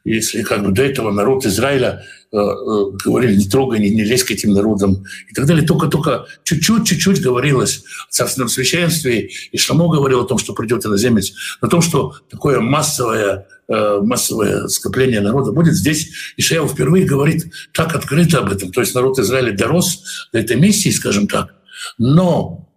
Если 0.04 0.42
как 0.42 0.66
бы 0.66 0.72
до 0.72 0.82
этого 0.84 1.12
народ 1.12 1.46
Израиля 1.46 2.04
э, 2.32 2.38
э, 2.38 2.98
говорили 3.06 3.36
«не 3.36 3.48
трогай, 3.48 3.80
не, 3.80 3.92
не 3.92 4.04
лезь 4.04 4.24
к 4.24 4.32
этим 4.32 4.54
народам» 4.54 5.04
и 5.30 5.34
так 5.34 5.46
далее, 5.46 5.66
только-только 5.66 6.26
чуть-чуть, 6.44 6.88
чуть-чуть 6.88 7.22
говорилось 7.22 7.84
о 8.08 8.12
царственном 8.12 8.50
священстве, 8.50 9.30
и 9.52 9.58
Шамо 9.58 9.90
говорил 9.90 10.22
о 10.22 10.28
том, 10.28 10.40
что 10.40 10.54
придет 10.54 10.86
иноземец, 10.86 11.34
о 11.62 11.68
том, 11.68 11.82
что 11.82 12.16
такое 12.32 12.60
массовое, 12.60 13.48
э, 13.68 14.00
массовое 14.02 14.68
скопление 14.70 15.22
народа 15.22 15.52
будет 15.52 15.76
здесь. 15.76 16.10
Ишаяу 16.36 16.68
впервые 16.68 17.06
говорит 17.06 17.52
так 17.74 17.96
открыто 17.96 18.40
об 18.40 18.52
этом. 18.52 18.72
То 18.72 18.82
есть 18.82 18.96
народ 18.96 19.20
Израиля 19.20 19.56
дорос 19.56 20.30
до 20.34 20.40
этой 20.40 20.58
миссии, 20.58 20.90
скажем 20.90 21.28
так. 21.28 21.54
Но 22.00 22.70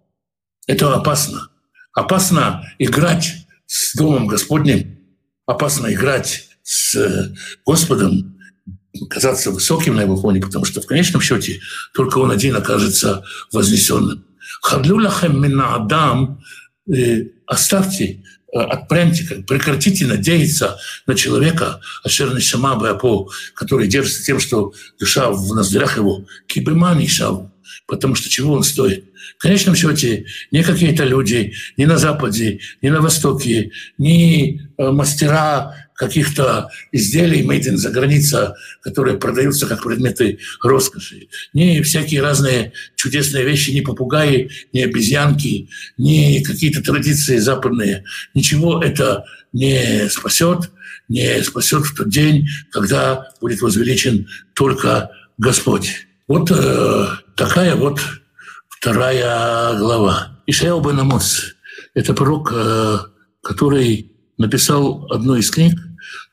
это 0.67 0.93
опасно. 0.93 1.49
Опасно 1.93 2.63
играть 2.77 3.33
с 3.65 3.95
Домом 3.95 4.27
Господним, 4.27 4.99
опасно 5.45 5.91
играть 5.91 6.49
с 6.65 6.95
э, 6.95 7.31
Господом, 7.63 8.35
казаться 9.09 9.51
высоким 9.51 9.95
на 9.95 10.01
его 10.01 10.17
фоне, 10.17 10.41
потому 10.41 10.65
что 10.65 10.81
в 10.81 10.87
конечном 10.87 11.21
счете 11.21 11.59
только 11.93 12.17
он 12.17 12.31
один 12.31 12.55
окажется 12.55 13.23
вознесенным. 13.51 14.25
Хадлю 14.61 14.97
лахем 14.97 15.41
мина 15.41 15.75
адам, 15.75 16.41
э, 16.91 17.25
оставьте, 17.45 18.23
э, 18.51 18.57
отпрямьте, 18.57 19.43
прекратите 19.47 20.07
надеяться 20.07 20.77
на 21.05 21.13
человека, 21.13 21.81
ашер 22.03 22.33
нишама 22.33 22.75
бэапо, 22.75 23.29
который 23.53 23.87
держится 23.87 24.23
тем, 24.23 24.39
что 24.39 24.73
душа 24.99 25.29
в 25.29 25.53
ноздрях 25.53 25.97
его, 25.97 26.25
кибемани 26.47 27.07
потому 27.85 28.15
что 28.15 28.27
чего 28.27 28.53
он 28.53 28.63
стоит? 28.63 29.05
В 29.37 29.41
конечном 29.41 29.75
счете, 29.75 30.25
ни 30.51 30.61
какие-то 30.61 31.03
люди 31.03 31.53
ни 31.77 31.85
на 31.85 31.97
Западе, 31.97 32.59
ни 32.81 32.89
на 32.89 33.01
Востоке, 33.01 33.71
ни 33.97 34.61
э, 34.77 34.91
мастера 34.91 35.75
каких-то 35.95 36.69
изделий 36.91 37.41
made 37.41 37.69
in 37.69 37.77
за 37.77 37.89
граница, 37.89 38.55
которые 38.81 39.17
продаются 39.17 39.65
как 39.65 39.83
предметы 39.83 40.39
роскоши, 40.61 41.27
ни 41.53 41.81
всякие 41.81 42.21
разные 42.21 42.73
чудесные 42.95 43.45
вещи, 43.45 43.71
ни 43.71 43.81
попугаи, 43.81 44.49
ни 44.73 44.81
обезьянки, 44.81 45.69
ни 45.97 46.43
какие-то 46.43 46.81
традиции 46.81 47.37
западные. 47.37 48.03
Ничего 48.33 48.81
это 48.81 49.25
не 49.53 50.09
спасет, 50.09 50.69
не 51.07 51.41
спасет 51.43 51.85
в 51.85 51.95
тот 51.95 52.09
день, 52.09 52.47
когда 52.71 53.29
будет 53.39 53.61
возвеличен 53.61 54.27
только 54.53 55.11
Господь. 55.37 56.07
Вот 56.27 56.51
э, 56.51 57.07
такая 57.35 57.75
вот 57.75 57.99
вторая 58.85 59.75
глава. 59.79 60.27
Ишаяу 60.45 60.79
бен 60.79 60.99
Амос– 60.99 61.55
это 61.95 62.13
пророк, 62.13 62.53
э, 62.55 62.99
который 63.41 64.11
написал 64.37 65.07
одну 65.11 65.37
из 65.37 65.49
книг. 65.49 65.73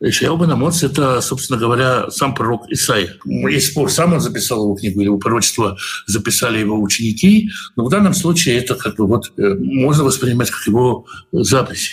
Ишаяу 0.01 0.37
бен 0.37 0.51
Амос– 0.51 0.83
это, 0.85 1.23
собственно 1.23 1.59
говоря, 1.59 2.11
сам 2.11 2.35
пророк 2.35 2.69
Исаия. 2.69 3.17
Есть 3.25 3.69
спор, 3.69 3.91
сам 3.91 4.13
он 4.13 4.21
записал 4.21 4.65
его 4.65 4.75
книгу 4.75 5.01
или 5.01 5.07
его 5.07 5.17
пророчество 5.17 5.79
записали 6.07 6.59
его 6.59 6.79
ученики, 6.79 7.49
но 7.75 7.87
в 7.87 7.89
данном 7.89 8.13
случае 8.13 8.59
это 8.59 8.75
как 8.75 8.97
бы 8.97 9.07
вот 9.07 9.33
э, 9.39 9.55
можно 9.55 10.05
воспринимать 10.05 10.51
как 10.51 10.67
его 10.67 11.07
запись. 11.33 11.91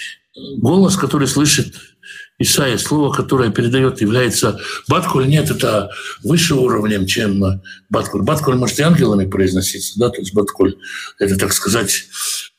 Голос, 0.58 0.98
который 0.98 1.30
слышит 1.30 1.74
Исаия, 2.40 2.78
слово, 2.78 3.12
которое 3.14 3.52
передает, 3.52 4.00
является 4.00 4.60
Баткуль, 4.88 5.28
нет, 5.28 5.52
это 5.52 5.92
выше 6.24 6.56
уровнем, 6.56 7.06
чем 7.06 7.62
Баткуль. 7.90 8.22
Баткуль 8.22 8.56
может 8.56 8.80
и 8.80 8.84
ангелами 8.84 9.30
произноситься, 9.30 10.00
да, 10.00 10.10
то 10.10 10.20
есть 10.22 10.34
Баткуль– 10.34 10.78
это, 11.20 11.38
так 11.38 11.52
сказать, 11.52 12.06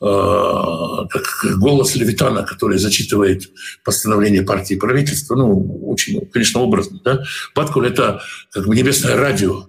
э, 0.01 0.05
как 0.05 1.59
голос 1.59 1.97
Левитана, 1.97 2.43
который 2.43 2.79
зачитывает 2.79 3.51
постановление 3.83 4.43
партии 4.43 4.75
и 4.75 4.79
правительства, 4.79 5.35
ну, 5.35 5.89
очень, 5.89 6.27
конечно, 6.27 6.61
образно, 6.61 7.01
да. 7.03 7.23
Баткуль– 7.55 7.87
это 7.89 8.23
как 8.53 8.67
бы 8.67 8.77
небесное 8.77 9.17
радио, 9.17 9.67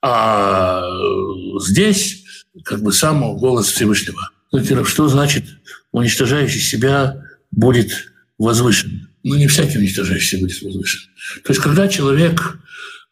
а 0.00 0.82
здесь 1.60 2.24
как 2.64 2.80
бы 2.82 2.92
сам 2.92 3.36
голос 3.36 3.66
Всевышнего. 3.66 4.30
Что 4.84 5.08
значит 5.08 5.44
уничтожающий 5.92 6.60
себя 6.60 7.22
будет 7.50 7.92
возвышен? 8.38 9.11
Ну, 9.24 9.36
не 9.36 9.46
всякий 9.46 9.78
уничтожающий 9.78 10.40
будет 10.40 10.62
возвышен. 10.62 11.10
То 11.44 11.52
есть, 11.52 11.60
когда 11.62 11.88
человек, 11.88 12.58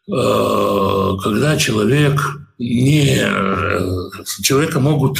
э, 0.07 1.11
когда 1.23 1.57
человек 1.57 2.21
не 2.59 3.17
э, 3.19 4.09
человека 4.43 4.79
могут 4.79 5.19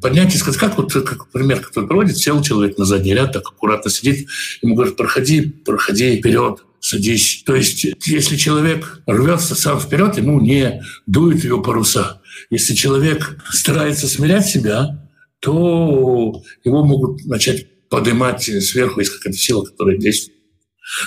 поднять 0.00 0.34
и 0.34 0.38
сказать, 0.38 0.60
как 0.60 0.78
вот 0.78 0.92
как 0.92 1.30
пример, 1.30 1.60
который 1.60 1.86
проводит, 1.86 2.18
сел 2.18 2.40
человек 2.42 2.78
на 2.78 2.84
задний 2.84 3.14
ряд, 3.14 3.32
так 3.32 3.46
аккуратно 3.46 3.90
сидит, 3.90 4.28
ему 4.62 4.74
говорят, 4.74 4.96
проходи, 4.96 5.42
проходи 5.42 6.18
вперед, 6.18 6.62
садись. 6.80 7.42
То 7.44 7.56
есть, 7.56 7.86
если 8.06 8.36
человек 8.36 9.02
рвется 9.06 9.54
сам 9.54 9.80
вперед, 9.80 10.18
ему 10.18 10.40
не 10.40 10.82
дует 11.06 11.42
его 11.42 11.60
паруса. 11.60 12.20
Если 12.50 12.74
человек 12.74 13.38
старается 13.50 14.06
смирять 14.06 14.46
себя, 14.46 15.04
то 15.40 16.42
его 16.64 16.84
могут 16.84 17.24
начать 17.26 17.66
поднимать 17.88 18.44
сверху, 18.44 19.00
есть 19.00 19.12
какая-то 19.12 19.38
сила, 19.38 19.64
которая 19.64 19.96
действует. 19.96 20.38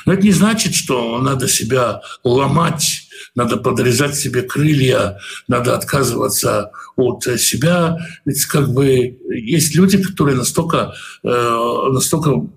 Но 0.06 0.13
это 0.13 0.22
не 0.22 0.32
значит, 0.32 0.76
что 0.76 1.20
надо 1.20 1.48
себя 1.48 2.02
ломать, 2.24 3.08
надо 3.36 3.58
подрезать 3.58 4.15
себе 4.15 4.44
крылья, 4.44 5.17
надо 5.48 5.76
отказываться 5.76 6.72
от 6.96 7.24
себя. 7.24 7.97
Ведь 8.26 8.45
как 8.45 8.72
бы 8.72 9.18
есть 9.30 9.76
люди, 9.76 10.01
которые 10.01 10.38
настолько, 10.38 10.93
э, 11.24 11.88
настолько, 11.91 12.47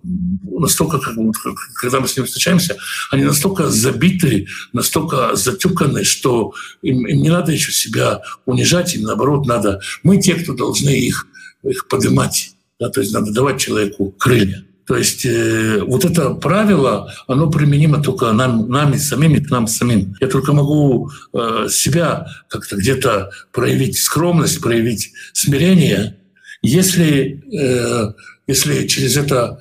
настолько 0.43 0.99
как 0.99 1.17
бы, 1.17 1.33
когда 1.81 2.01
мы 2.01 2.09
с 2.09 2.17
ними 2.17 2.27
встречаемся, 2.27 2.77
они 3.11 3.25
настолько 3.25 3.71
забиты, 3.71 4.47
настолько 4.73 5.35
затюканы, 5.35 6.05
что 6.05 6.53
им, 6.83 7.07
им 7.07 7.23
не 7.23 7.31
надо 7.31 7.53
еще 7.53 7.73
себя 7.73 8.21
унижать, 8.45 8.95
им 8.95 9.03
наоборот 9.03 9.47
надо. 9.47 9.81
Мы 10.03 10.21
те, 10.21 10.35
кто 10.35 10.53
должны 10.53 10.91
их, 10.91 11.27
их 11.63 11.89
поднимать. 11.89 12.54
Да, 12.81 12.89
то 12.91 13.01
есть 13.01 13.13
надо 13.13 13.33
давать 13.33 13.61
человеку 13.61 14.11
крылья. 14.11 14.65
То 14.87 14.97
есть 14.97 15.25
э, 15.25 15.81
вот 15.83 16.05
это 16.05 16.35
правило, 16.35 17.13
оно 17.27 17.51
применимо 17.51 18.03
только 18.03 18.33
нам, 18.33 18.69
нами 18.69 18.97
самими, 18.97 19.39
к 19.39 19.51
нам 19.51 19.67
самим. 19.67 20.15
Я 20.21 20.29
только 20.29 20.53
могу 20.53 21.11
э, 21.33 21.69
себя 21.71 22.27
как-то 22.49 22.77
где-то 22.77 23.31
проявить 23.53 23.99
скромность, 23.99 24.61
проявить 24.61 25.13
смирение 25.33 26.19
Если, 26.61 27.43
э, 27.59 28.13
если 28.47 28.87
через 28.87 29.17
это 29.17 29.59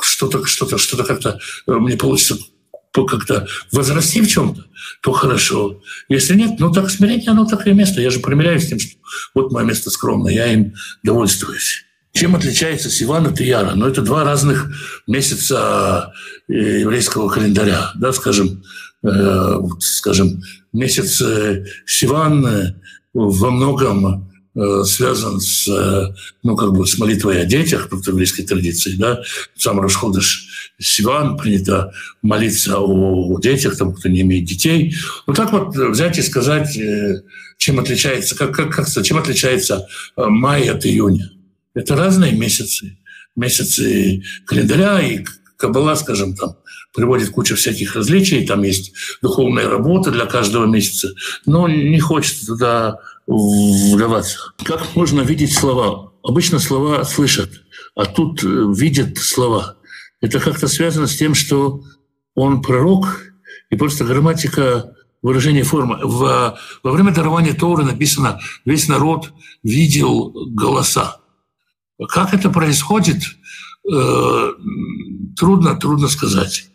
что-то 0.00 0.44
что-то 0.46 0.78
что-то 0.78 1.04
как-то 1.04 1.38
э, 1.66 1.72
мне 1.72 1.96
получится 1.96 2.36
как-то 2.92 3.46
возрасти 3.70 4.20
в 4.22 4.28
чем-то, 4.28 4.64
то 5.02 5.12
хорошо. 5.12 5.82
Если 6.08 6.34
нет, 6.34 6.58
ну 6.58 6.72
так 6.72 6.90
смирение, 6.90 7.30
оно 7.30 7.46
такое 7.46 7.74
место. 7.74 8.00
Я 8.00 8.10
же 8.10 8.20
примиряюсь 8.20 8.64
с 8.64 8.68
тем, 8.68 8.78
что 8.78 8.96
вот 9.34 9.52
мое 9.52 9.64
место 9.64 9.90
скромное, 9.90 10.32
я 10.32 10.52
им 10.52 10.74
довольствуюсь. 11.02 11.84
Чем 12.12 12.36
отличается 12.36 12.90
Сиван 12.90 13.26
от 13.26 13.40
Ияра? 13.40 13.74
Ну, 13.74 13.86
это 13.86 14.02
два 14.02 14.22
разных 14.22 14.70
месяца 15.06 16.12
э, 16.46 16.80
еврейского 16.80 17.28
календаря. 17.28 17.92
Да, 17.94 18.12
скажем, 18.12 18.62
э, 19.02 19.58
скажем 19.80 20.42
месяц 20.74 21.22
э, 21.22 21.64
Сиван 21.86 22.46
э, 22.46 22.74
во 23.14 23.50
многом 23.50 24.28
связан 24.84 25.40
с, 25.40 25.66
ну, 26.42 26.56
как 26.56 26.74
бы 26.74 26.86
с 26.86 26.98
молитвой 26.98 27.40
о 27.40 27.46
детях, 27.46 27.88
в 27.90 28.06
еврейской 28.06 28.42
традиции, 28.42 28.96
да, 28.98 29.22
сам 29.56 29.80
Рашходыш 29.80 30.74
Сиван 30.78 31.38
принято 31.38 31.90
молиться 32.20 32.78
о, 32.78 33.32
о 33.32 33.40
детях, 33.40 33.78
там, 33.78 33.94
кто 33.94 34.10
не 34.10 34.20
имеет 34.20 34.44
детей. 34.44 34.94
Вот 35.26 35.36
так 35.36 35.52
вот 35.52 35.74
взять 35.74 36.18
и 36.18 36.22
сказать, 36.22 36.78
чем 37.56 37.80
отличается, 37.80 38.36
как, 38.36 38.54
как, 38.54 38.74
как, 38.74 39.02
чем 39.02 39.16
отличается 39.16 39.88
май 40.16 40.68
от 40.68 40.84
июня. 40.84 41.30
Это 41.74 41.96
разные 41.96 42.32
месяцы. 42.32 42.98
Месяцы 43.34 44.22
календаря 44.46 45.00
и 45.00 45.24
Кабала, 45.56 45.94
скажем, 45.94 46.34
там 46.34 46.56
приводит 46.92 47.30
кучу 47.30 47.54
всяких 47.54 47.94
различий, 47.94 48.44
там 48.44 48.62
есть 48.62 48.92
духовная 49.22 49.68
работа 49.68 50.10
для 50.10 50.26
каждого 50.26 50.66
месяца, 50.66 51.14
но 51.46 51.68
не 51.68 52.00
хочется 52.00 52.46
туда 52.46 52.98
вдаваться. 53.26 54.38
Как 54.64 54.94
можно 54.96 55.20
видеть 55.20 55.54
слова? 55.54 56.12
Обычно 56.22 56.58
слова 56.58 57.04
слышат, 57.04 57.50
а 57.94 58.06
тут 58.06 58.42
э, 58.44 58.46
видят 58.76 59.18
слова. 59.18 59.76
Это 60.20 60.40
как-то 60.40 60.68
связано 60.68 61.06
с 61.06 61.16
тем, 61.16 61.34
что 61.34 61.82
он 62.34 62.60
пророк, 62.60 63.20
и 63.70 63.76
просто 63.76 64.04
грамматика 64.04 64.94
выражение 65.22 65.62
формы. 65.62 65.98
В, 66.02 66.58
во 66.82 66.92
время 66.92 67.12
дарования 67.12 67.54
Торы 67.54 67.84
написано, 67.84 68.40
весь 68.64 68.88
народ 68.88 69.32
видел 69.62 70.32
голоса. 70.48 71.21
Как 72.08 72.34
это 72.34 72.50
происходит, 72.50 73.22
э, 73.92 74.52
трудно, 75.36 75.76
трудно 75.76 76.08
сказать. 76.08 76.66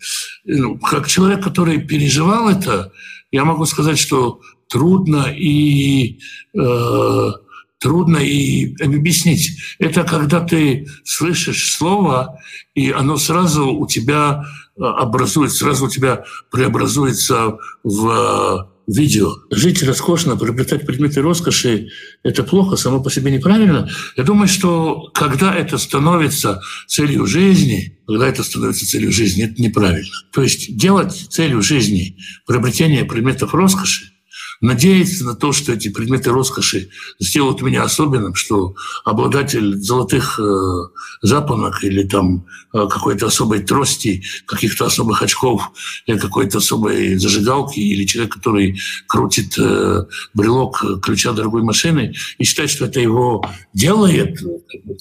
Ну, 0.45 0.77
как 0.79 1.07
человек, 1.07 1.43
который 1.43 1.79
переживал 1.79 2.49
это, 2.49 2.91
я 3.31 3.45
могу 3.45 3.65
сказать, 3.65 3.99
что 3.99 4.41
трудно 4.69 5.27
и 5.35 6.19
э, 6.53 7.31
трудно 7.79 8.17
и 8.17 8.75
объяснить. 8.83 9.59
Это 9.79 10.03
когда 10.03 10.41
ты 10.41 10.87
слышишь 11.03 11.71
слово, 11.71 12.39
и 12.73 12.91
оно 12.91 13.17
сразу 13.17 13.67
у 13.67 13.87
тебя 13.87 14.45
э, 14.75 14.83
образуется, 14.83 15.59
сразу 15.59 15.85
у 15.85 15.89
тебя 15.89 16.23
преобразуется 16.51 17.57
в 17.83 18.69
видео. 18.87 19.35
Жить 19.51 19.83
роскошно, 19.83 20.37
приобретать 20.37 20.85
предметы 20.85 21.21
роскоши– 21.21 21.89
это 22.23 22.43
плохо, 22.43 22.77
само 22.77 23.03
по 23.03 23.11
себе 23.11 23.31
неправильно. 23.31 23.89
Я 24.15 24.23
думаю, 24.23 24.47
что 24.47 25.09
когда 25.13 25.53
это 25.53 25.77
становится 25.77 26.61
целью 26.87 27.27
жизни, 27.27 27.99
когда 28.07 28.27
это 28.27 28.43
становится 28.43 28.87
целью 28.87 29.11
жизни, 29.11 29.43
это 29.43 29.61
неправильно. 29.61 30.15
То 30.31 30.41
есть 30.41 30.75
делать 30.75 31.27
целью 31.29 31.61
жизни 31.61 32.17
приобретение 32.45 33.05
предметов 33.05 33.53
роскоши– 33.53 34.11
надеяться 34.61 35.25
на 35.25 35.35
то, 35.35 35.51
что 35.51 35.73
эти 35.73 35.89
предметы 35.89 36.31
роскоши 36.31 36.89
сделают 37.19 37.61
меня 37.61 37.83
особенным, 37.83 38.35
что 38.35 38.75
обладатель 39.05 39.75
золотых 39.75 40.39
э, 40.39 40.43
запонок 41.21 41.83
или 41.83 42.03
там 42.03 42.45
э, 42.73 42.87
какой-то 42.89 43.27
особой 43.27 43.63
трости, 43.63 44.23
каких-то 44.45 44.85
особых 44.85 45.21
очков, 45.21 45.71
или 46.05 46.17
какой-то 46.17 46.57
особой 46.57 47.15
зажигалки, 47.15 47.79
или 47.79 48.05
человек, 48.05 48.33
который 48.33 48.79
крутит 49.07 49.57
э, 49.57 50.05
брелок 50.33 50.83
ключа 51.01 51.33
дорогой 51.33 51.63
машины, 51.63 52.15
и 52.37 52.43
считает, 52.43 52.69
что 52.69 52.85
это 52.85 52.99
его 52.99 53.47
делает, 53.73 54.39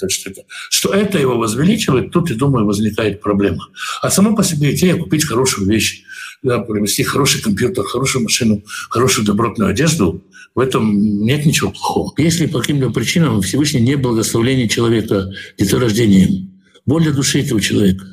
что 0.09 0.31
это, 0.31 0.43
что 0.71 0.93
это 0.93 1.19
его 1.19 1.39
возвеличивает, 1.39 2.11
тут, 2.11 2.31
я 2.31 2.37
думаю, 2.37 2.67
возникает 2.67 3.21
проблема. 3.21 3.69
А 4.03 4.11
само 4.11 4.37
по 4.37 4.45
себе 4.45 4.75
идея 4.75 4.97
купить 4.97 5.25
хорошую 5.25 5.69
вещь, 5.69 6.03
да, 6.43 6.59
приобрести 6.59 7.03
хороший 7.03 7.43
компьютер, 7.43 7.85
хорошую 7.85 8.25
машину, 8.25 8.63
хорошую 8.91 9.27
добротную 9.27 9.71
одежду, 9.71 10.23
в 10.55 10.61
этом 10.61 11.23
нет 11.23 11.45
ничего 11.45 11.71
плохого. 11.71 12.13
Если 12.17 12.47
по 12.47 12.61
каким-либо 12.61 12.93
причинам 12.93 13.43
Всевышний 13.43 13.81
не 13.81 13.97
благословление 13.97 14.69
человека 14.69 15.31
деторождением, 15.59 16.51
боль 16.87 17.03
для 17.03 17.13
души 17.13 17.41
этого 17.41 17.61
человека, 17.61 18.07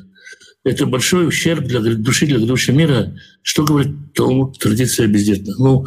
это 0.64 0.86
большой 0.86 1.28
ущерб 1.28 1.66
для 1.66 1.80
души, 1.80 2.26
для 2.26 2.38
грядущего 2.38 2.74
мира. 2.74 3.14
Что 3.42 3.64
говорит 3.64 4.14
Талмуд, 4.14 4.58
традиция 4.58 5.06
бездетных? 5.06 5.58
Ну, 5.58 5.84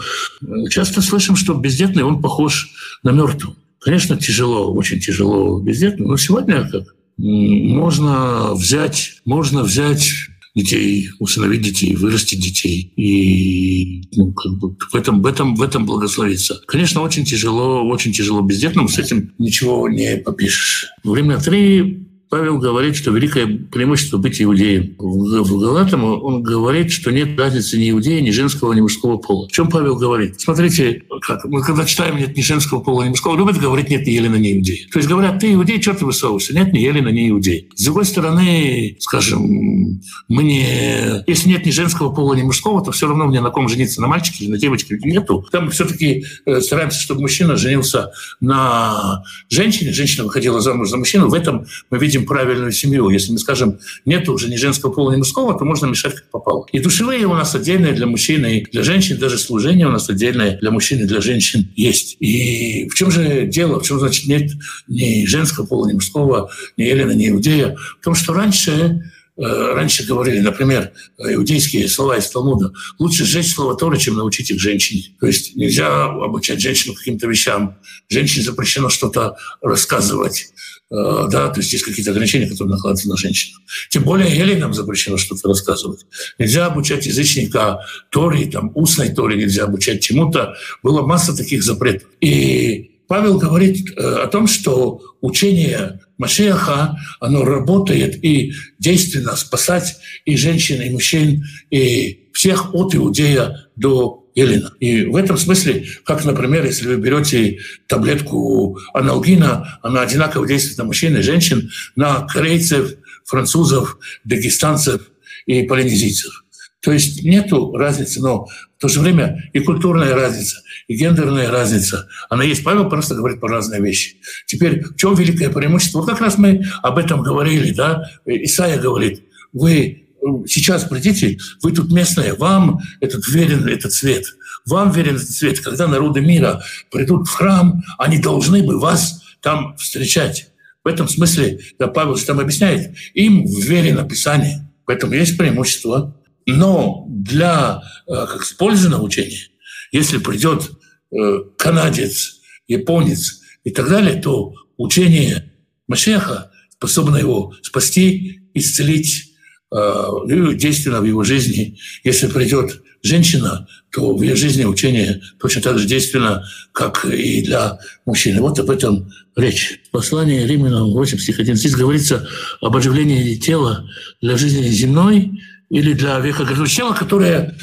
часто 0.70 1.02
слышим, 1.02 1.36
что 1.36 1.56
бездетный, 1.56 2.04
он 2.04 2.22
похож 2.22 2.72
на 3.04 3.12
мертвого. 3.12 3.56
Конечно, 3.80 4.18
тяжело, 4.18 4.74
очень 4.74 5.00
тяжело 5.00 5.60
бездетный, 5.60 6.06
но 6.06 6.18
сегодня 6.18 6.70
как? 6.70 6.96
Можно 7.18 8.54
взять, 8.54 9.22
можно 9.26 9.64
взять 9.64 10.12
детей, 10.58 11.10
усыновить 11.20 11.62
детей, 11.62 11.96
вырастить 11.96 12.42
детей. 12.42 12.92
И 12.96 14.04
ну, 14.16 14.34
как 14.34 14.54
бы 14.54 14.76
в, 14.92 14.96
этом, 14.96 15.22
в, 15.22 15.26
этом, 15.26 15.56
в 15.56 15.62
этом 15.62 15.86
благословиться. 15.86 16.62
Конечно, 16.68 17.02
очень 17.02 17.26
тяжело, 17.26 17.88
очень 17.88 18.12
тяжело 18.12 18.42
бездетным, 18.42 18.90
с 18.90 18.98
этим 18.98 19.34
ничего 19.38 19.88
не 19.88 20.18
попишешь. 20.18 20.88
Время 21.04 21.38
три 21.38 22.08
Павел 22.30 22.58
говорит, 22.58 22.96
что 22.98 23.12
великое 23.12 23.48
преимущество 23.48 24.18
быть 24.18 24.42
иудеем. 24.42 24.96
В 24.98 25.60
Галатам 25.60 26.04
он 26.04 26.44
говорит, 26.44 26.92
что 26.92 27.12
нет 27.12 27.40
разницы 27.40 27.78
ни 27.78 27.90
иудея, 27.90 28.20
ни 28.22 28.32
женского, 28.32 28.74
ни 28.74 28.82
мужского 28.82 29.18
пола. 29.18 29.48
В 29.48 29.52
чем 29.52 29.70
Павел 29.70 29.96
говорит? 29.96 30.42
Смотрите, 30.42 31.04
как 31.22 31.46
мы 31.46 31.62
когда 31.62 31.86
читаем 31.86 32.18
«нет 32.18 32.36
ни 32.36 32.42
женского 32.42 32.80
пола, 32.80 33.04
ни 33.04 33.10
мужского», 33.10 33.38
любят 33.38 33.58
говорить 33.58 33.90
«нет 33.90 34.06
ни 34.06 34.12
Елена, 34.12 34.36
ни 34.36 34.54
иудея». 34.54 34.88
То 34.92 35.00
есть 35.00 35.10
говорят, 35.10 35.40
ты 35.40 35.54
иудей, 35.54 35.82
что 35.82 35.94
ты 35.94 36.06
высовываешься? 36.06 36.54
Нет 36.54 36.74
ни 36.74 36.80
Елена, 36.80 37.10
ни 37.10 37.30
иудей. 37.30 37.70
С 37.76 37.84
другой 37.84 38.06
стороны, 38.06 38.98
скажем, 39.00 40.02
мне, 40.28 41.24
если 41.28 41.50
нет 41.50 41.66
ни 41.66 41.72
женского 41.72 42.14
пола, 42.14 42.34
ни 42.34 42.44
мужского, 42.44 42.84
то 42.84 42.92
все 42.92 43.08
равно 43.08 43.26
мне 43.26 43.42
на 43.42 43.50
ком 43.50 43.70
жениться, 43.70 44.02
на 44.02 44.08
мальчике 44.08 44.46
или 44.46 44.52
на 44.52 44.58
девочке 44.58 44.98
нету. 45.04 45.46
Там 45.52 45.70
все-таки 45.72 46.26
э, 46.46 46.62
стараемся, 46.62 47.00
чтобы 47.00 47.22
мужчина 47.22 47.56
женился 47.56 48.12
на 48.40 49.24
женщине, 49.50 49.92
женщина 49.92 50.26
выходила 50.26 50.62
замуж 50.62 50.90
за 50.90 50.98
мужчину. 50.98 51.30
В 51.30 51.34
этом 51.34 51.66
мы 51.90 51.98
видим 51.98 52.26
правильную 52.26 52.72
семью. 52.72 53.10
Если 53.10 53.32
мы 53.32 53.40
скажем, 53.40 53.80
нет 54.06 54.28
уже 54.30 54.50
ни 54.50 54.56
женского 54.56 54.92
пола, 54.92 55.12
ни 55.12 55.18
мужского, 55.18 55.58
то 55.58 55.66
можно 55.66 55.86
мешать 55.86 56.16
как 56.16 56.30
попало. 56.30 56.66
И 56.72 56.80
душевые 56.80 57.26
у 57.26 57.34
нас 57.34 57.56
отдельные 57.56 57.94
для 57.94 58.08
мужчин 58.08 58.46
и 58.46 58.62
для 58.72 58.84
женщин, 58.84 59.18
даже 59.18 59.38
служение 59.38 59.88
у 59.88 59.92
нас 59.92 60.10
отдельное 60.10 60.58
для 60.58 60.72
мужчин 60.72 61.00
и 61.00 61.07
для 61.08 61.22
женщин 61.22 61.72
есть. 61.76 62.18
И 62.20 62.88
в 62.90 62.96
чем 62.96 63.12
же 63.12 63.48
дело? 63.48 63.80
В 63.80 63.84
чем, 63.84 64.00
значит, 64.00 64.28
нет 64.28 64.52
ни 64.88 65.26
женского 65.26 65.66
пола, 65.66 65.88
ни 65.88 65.94
мужского, 65.94 66.52
ни 66.78 66.84
Елена, 66.84 67.12
ни 67.12 67.30
Иудея? 67.30 67.76
В 68.00 68.04
том, 68.04 68.14
что 68.14 68.34
раньше 68.34 69.12
раньше 69.38 70.06
говорили, 70.06 70.40
например, 70.40 70.92
иудейские 71.18 71.88
слова 71.88 72.18
из 72.18 72.30
Талмуда, 72.30 72.74
лучше 73.00 73.26
сжечь 73.26 73.54
слово 73.54 73.76
Торы, 73.76 73.98
чем 73.98 74.16
научить 74.16 74.52
их 74.52 74.60
женщине. 74.60 75.16
То 75.20 75.28
есть 75.28 75.56
нельзя 75.56 76.06
обучать 76.06 76.60
женщину 76.60 76.96
каким-то 76.96 77.28
вещам. 77.28 77.78
Женщине 78.10 78.46
запрещено 78.46 78.90
что-то 78.90 79.38
рассказывать. 79.62 80.52
Э, 80.90 81.28
да, 81.30 81.50
то 81.50 81.60
есть 81.60 81.74
есть 81.74 81.84
какие-то 81.84 82.12
ограничения, 82.12 82.48
которые 82.48 82.72
накладываются 82.72 83.10
на 83.10 83.18
женщину. 83.18 83.60
Тем 83.90 84.04
более 84.04 84.30
эллинам 84.30 84.74
запрещено 84.74 85.18
что-то 85.18 85.50
рассказывать. 85.50 86.06
Нельзя 86.40 86.68
обучать 86.68 87.06
язычника 87.06 87.82
Тори, 88.10 88.46
там, 88.46 88.72
устной 88.74 89.14
Тори 89.14 89.38
нельзя 89.38 89.66
обучать 89.66 90.02
чему-то. 90.02 90.56
Была 90.84 91.06
масса 91.06 91.36
таких 91.36 91.64
запретов. 91.64 92.08
И 92.22 92.97
Павел 93.08 93.38
говорит 93.38 93.90
э, 93.90 94.02
о 94.02 94.28
том, 94.28 94.48
что 94.48 95.02
учение 95.22 96.00
Машеха, 96.18 96.98
оно 97.20 97.44
работает 97.46 98.24
и 98.24 98.54
действенно 98.80 99.36
спасать 99.36 99.98
и 100.26 100.36
женщин, 100.36 100.82
и 100.82 100.90
мужчин, 100.90 101.46
и 101.70 102.30
всех 102.34 102.74
от 102.74 102.96
Иудея 102.96 103.68
до 103.76 104.28
Елена. 104.36 104.72
И 104.80 105.04
в 105.06 105.16
этом 105.16 105.38
смысле, 105.38 105.88
как, 106.04 106.26
например, 106.26 106.66
если 106.66 106.88
вы 106.88 106.98
берете 106.98 107.60
таблетку 107.88 108.78
аналгина, 108.94 109.80
она 109.82 110.02
одинаково 110.02 110.48
действует 110.48 110.78
на 110.78 110.84
мужчин 110.84 111.18
и 111.18 111.22
женщин, 111.22 111.72
на 111.96 112.22
корейцев, 112.28 112.94
французов, 113.26 113.98
дагестанцев 114.24 115.02
и 115.46 115.64
полинезийцев. 115.64 116.46
То 116.82 116.92
есть 116.92 117.24
нет 117.24 117.52
разницы, 117.74 118.22
но 118.22 118.48
в 118.78 118.82
то 118.82 118.88
же 118.88 119.00
время 119.00 119.50
и 119.54 119.60
культурная 119.60 120.14
разница, 120.14 120.62
и 120.88 120.96
гендерная 120.96 121.50
разница, 121.50 122.08
она 122.30 122.44
есть. 122.44 122.64
Павел 122.64 122.90
просто 122.90 123.16
говорит 123.16 123.40
по 123.40 123.48
разные 123.48 123.82
вещи. 123.82 124.18
Теперь 124.46 124.84
в 124.84 124.96
чем 124.96 125.16
великое 125.16 125.50
преимущество? 125.50 126.00
Вот 126.00 126.10
как 126.10 126.22
раз 126.22 126.38
мы 126.38 126.64
об 126.84 127.00
этом 127.00 127.24
говорили, 127.24 127.74
да? 127.74 128.04
Исаия 128.26 128.80
говорит, 128.80 129.24
вы 129.52 130.04
сейчас 130.46 130.84
придите, 130.84 131.40
вы 131.64 131.72
тут 131.72 131.92
местные, 131.92 132.34
вам 132.34 132.80
этот 133.00 133.28
верен 133.28 133.68
этот 133.68 133.94
цвет, 133.94 134.26
вам 134.66 134.92
верен 134.92 135.16
этот 135.16 135.30
цвет. 135.30 135.60
Когда 135.60 135.88
народы 135.88 136.22
мира 136.22 136.62
придут 136.92 137.28
в 137.28 137.32
храм, 137.32 137.82
они 137.98 138.20
должны 138.20 138.62
бы 138.62 138.80
вас 138.80 139.24
там 139.42 139.76
встречать. 139.78 140.52
В 140.84 140.88
этом 140.88 141.08
смысле, 141.10 141.60
да, 141.80 141.88
Павел 141.88 142.16
же 142.16 142.26
там 142.26 142.40
объясняет, 142.40 142.96
им 143.14 143.46
верено 143.46 144.08
Писание. 144.08 144.70
Поэтому 144.86 145.14
есть 145.14 145.38
преимущество. 145.38 146.16
Но 146.48 147.06
для 147.10 147.82
э, 148.08 148.26
как 148.26 148.42
использованного 148.42 149.04
учения, 149.04 149.50
если 149.92 150.18
придет 150.18 150.72
э, 151.12 151.40
канадец, 151.58 152.40
японец 152.68 153.42
и 153.66 153.70
так 153.72 153.90
далее, 153.90 154.16
то 154.22 154.54
учение 154.78 155.52
Машеха 155.88 156.52
способно 156.70 157.18
его 157.18 157.54
спасти, 157.62 158.42
исцелить, 158.54 159.34
э, 159.76 160.08
действенно 160.56 161.02
в 161.02 161.06
его 161.06 161.24
жизни. 161.24 161.78
Если 162.06 162.28
придет 162.28 162.82
женщина, 163.04 163.68
то 163.92 164.16
в 164.16 164.22
ее 164.22 164.36
жизни 164.36 164.64
учение 164.64 165.22
точно 165.40 165.62
так 165.62 165.78
же 165.78 165.86
действенно, 165.86 166.46
как 166.72 167.04
и 167.06 167.42
для 167.42 167.78
мужчины. 168.06 168.40
Вот 168.40 168.58
об 168.60 168.70
этом 168.70 169.12
речь. 169.36 169.82
Послание 169.92 170.48
Римлянам 170.48 170.92
8 170.92 171.18
стих 171.18 171.40
1. 171.40 171.56
Здесь 171.56 171.76
говорится 171.76 172.28
об 172.62 172.76
оживлении 172.76 173.36
тела 173.36 173.90
для 174.22 174.38
жизни 174.38 174.68
земной 174.70 175.42
или 175.70 175.94
для 175.94 176.20
века 176.20 176.44
грядущего, 176.44 176.94
которое 176.94 177.58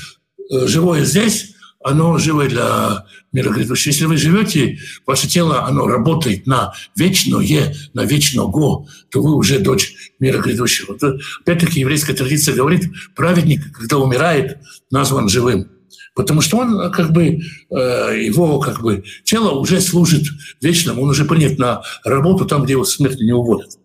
э, 0.51 0.67
живое 0.67 1.05
здесь, 1.05 1.55
оно 1.85 2.17
живое 2.19 2.49
для 2.49 3.05
мира 3.33 3.51
грядущего. 3.51 3.93
Если 3.93 4.07
вы 4.07 4.17
живете, 4.17 4.79
ваше 5.07 5.29
тело, 5.29 5.67
оно 5.67 5.87
работает 5.87 6.47
на 6.47 6.73
вечное, 6.97 7.75
на 7.93 8.05
вечного, 8.05 8.87
то 9.11 9.23
вы 9.23 9.35
уже 9.37 9.59
дочь 9.59 9.95
мира 10.19 10.39
грядущего. 10.39 10.97
Опять-таки 11.43 11.81
еврейская 11.81 12.15
традиция 12.15 12.55
говорит, 12.55 12.91
праведник, 13.15 13.71
когда 13.73 13.99
умирает, 13.99 14.59
назван 14.91 15.29
живым. 15.29 15.69
Потому 16.15 16.41
что 16.41 16.59
он 16.59 16.93
как 16.93 17.13
бы, 17.13 17.41
э, 17.71 18.23
его 18.23 18.61
как 18.61 18.81
бы 18.81 19.05
тело 19.25 19.51
уже 19.51 19.81
служит 19.81 20.25
вечному, 20.63 21.03
он 21.03 21.11
уже 21.11 21.25
принят 21.25 21.59
на 21.59 21.83
работу 22.05 22.47
там, 22.47 22.65
где 22.65 22.75
его 22.75 22.85
смерть 22.85 23.21
не 23.21 23.33
уводят. 23.33 23.79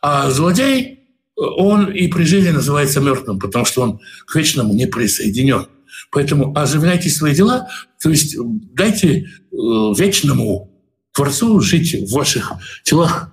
А 0.00 0.30
злодей, 0.30 1.01
он 1.36 1.90
и 1.90 2.08
при 2.08 2.24
жизни 2.24 2.50
называется 2.50 3.00
мертвым, 3.00 3.38
потому 3.38 3.64
что 3.64 3.82
он 3.82 4.00
к 4.26 4.34
вечному 4.34 4.74
не 4.74 4.86
присоединен. 4.86 5.66
Поэтому 6.10 6.56
оживляйте 6.56 7.10
свои 7.10 7.34
дела, 7.34 7.68
то 8.00 8.10
есть 8.10 8.36
дайте 8.38 9.20
э, 9.20 9.26
вечному 9.50 10.70
Творцу 11.12 11.60
жить 11.60 12.08
в 12.08 12.14
ваших 12.14 12.52
телах 12.84 13.31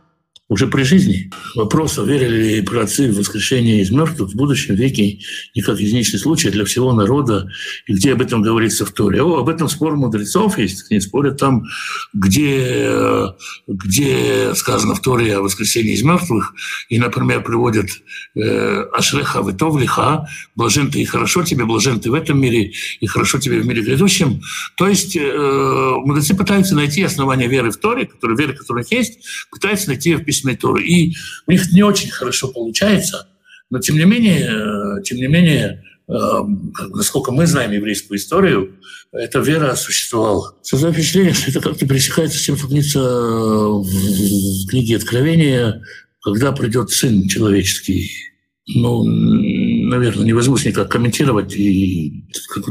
уже 0.50 0.68
при 0.68 0.82
жизни. 0.82 1.32
Вопрос, 1.56 1.98
верили 1.98 2.56
ли 2.56 2.62
праотцы 2.64 3.12
в 3.12 3.18
воскрешение 3.18 3.82
из 3.82 3.92
мертвых 3.92 4.32
в 4.32 4.36
будущем 4.36 4.74
веке 4.76 5.20
не 5.56 5.62
как 5.62 5.80
единичный 5.80 6.20
случай 6.20 6.50
для 6.50 6.66
всего 6.66 6.92
народа, 6.92 7.48
и 7.86 7.94
где 7.94 8.14
об 8.14 8.22
этом 8.22 8.42
говорится 8.42 8.84
в 8.84 8.92
Торе. 8.92 9.22
О, 9.22 9.38
об 9.38 9.50
этом 9.50 9.70
спор 9.70 9.96
мудрецов 9.96 10.58
есть, 10.58 10.92
они 10.92 11.00
спорят 11.02 11.38
там, 11.38 11.66
где, 12.14 13.28
где 13.68 14.56
сказано 14.56 14.96
в 14.96 15.02
Торе 15.02 15.38
о 15.38 15.42
воскресении 15.42 15.94
из 15.94 16.02
мертвых, 16.02 16.56
и, 16.90 16.98
например, 16.98 17.44
приводят 17.44 17.88
э, 18.36 18.82
Ашреха 18.92 19.42
Ветовлиха, 19.42 20.28
блажен 20.56 20.90
ты 20.90 21.02
и 21.02 21.06
хорошо 21.06 21.44
тебе, 21.44 21.66
блажен 21.66 22.00
ты 22.00 22.10
в 22.10 22.16
этом 22.16 22.42
мире, 22.42 22.72
и 23.00 23.06
хорошо 23.06 23.38
тебе 23.38 23.60
в 23.60 23.68
мире 23.68 23.84
грядущем. 23.84 24.42
То 24.76 24.88
есть 24.88 25.16
э, 25.16 25.94
мудрецы 26.06 26.36
пытаются 26.36 26.74
найти 26.74 27.04
основания 27.04 27.48
веры 27.48 27.70
в 27.70 27.78
Торе, 27.78 28.08
которые, 28.08 28.36
веры 28.36 28.54
которых 28.54 28.92
есть, 28.92 29.20
пытаются 29.52 29.90
найти 29.90 30.16
в 30.16 30.24
письме 30.40 30.56
Торы. 30.56 30.84
И 30.84 31.16
у 31.48 31.52
них 31.52 31.72
не 31.72 31.84
очень 31.84 32.10
хорошо 32.10 32.48
получается, 32.48 33.28
но 33.70 33.80
тем 33.80 33.98
не 33.98 34.06
менее, 34.06 34.50
э, 34.50 35.04
тем 35.04 35.18
не 35.18 35.28
менее, 35.28 35.84
э, 36.08 36.14
насколько 36.94 37.32
мы 37.32 37.46
знаем 37.46 37.72
еврейскую 37.72 38.18
историю, 38.18 38.76
эта 39.12 39.40
вера 39.40 39.76
существовала. 39.76 40.56
Создаю 40.62 40.94
впечатление, 40.94 41.34
что 41.34 41.52
это 41.52 41.62
как-то 41.62 41.88
пересекается 41.88 42.38
с 42.38 42.46
тем, 42.46 42.58
что 42.58 42.68
говорится 42.68 43.00
в 43.00 44.68
книге 44.70 44.98
Откровения, 44.98 45.82
когда 46.22 46.52
придет 46.52 46.92
Сын 46.92 47.28
Человеческий. 47.28 48.12
Ну, 48.76 49.04
наверное, 49.90 50.26
не 50.26 50.34
возьмусь 50.34 50.66
никак 50.66 50.90
комментировать. 50.90 51.54
И 51.56 52.24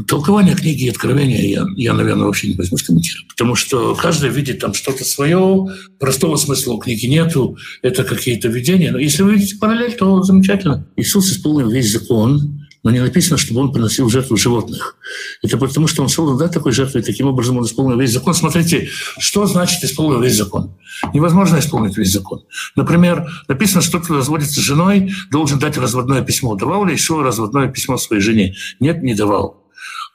толкование 0.07 0.55
книги 0.55 0.85
и 0.85 0.89
откровения 0.89 1.41
я, 1.41 1.65
я, 1.75 1.93
наверное, 1.93 2.25
вообще 2.25 2.47
не 2.47 2.55
возьмусь 2.55 2.83
комментировать. 2.83 3.27
Потому 3.29 3.55
что 3.55 3.95
каждый 3.95 4.29
видит 4.29 4.59
там 4.59 4.73
что-то 4.73 5.03
свое, 5.03 5.67
простого 5.99 6.35
смысла 6.37 6.73
у 6.73 6.79
книги 6.79 7.05
нету, 7.05 7.57
это 7.81 8.03
какие-то 8.03 8.47
видения. 8.47 8.91
Но 8.91 8.99
если 8.99 9.23
вы 9.23 9.33
видите 9.33 9.57
параллель, 9.57 9.93
то 9.93 10.23
замечательно. 10.23 10.87
Иисус 10.95 11.31
исполнил 11.31 11.69
весь 11.69 11.91
закон, 11.91 12.67
но 12.83 12.91
не 12.91 12.99
написано, 12.99 13.37
чтобы 13.37 13.61
он 13.61 13.71
приносил 13.71 14.09
жертву 14.09 14.37
животных. 14.37 14.97
Это 15.41 15.57
потому, 15.57 15.87
что 15.87 16.01
он 16.01 16.09
создан 16.09 16.37
да, 16.37 16.47
такой 16.47 16.71
жертвой, 16.71 17.01
таким 17.01 17.27
образом 17.27 17.57
он 17.57 17.65
исполнил 17.65 17.97
весь 17.97 18.13
закон. 18.13 18.33
Смотрите, 18.33 18.89
что 19.17 19.45
значит 19.45 19.83
исполнил 19.83 20.21
весь 20.21 20.35
закон? 20.35 20.77
Невозможно 21.13 21.59
исполнить 21.59 21.97
весь 21.97 22.11
закон. 22.11 22.43
Например, 22.75 23.29
написано, 23.47 23.81
что 23.81 23.99
кто 23.99 24.15
разводится 24.15 24.61
с 24.61 24.63
женой, 24.63 25.11
должен 25.31 25.59
дать 25.59 25.77
разводное 25.77 26.21
письмо. 26.21 26.55
Давал 26.55 26.85
ли 26.85 26.93
еще 26.93 27.21
разводное 27.21 27.69
письмо 27.69 27.97
своей 27.97 28.21
жене? 28.21 28.55
Нет, 28.79 29.03
не 29.03 29.13
давал. 29.13 29.59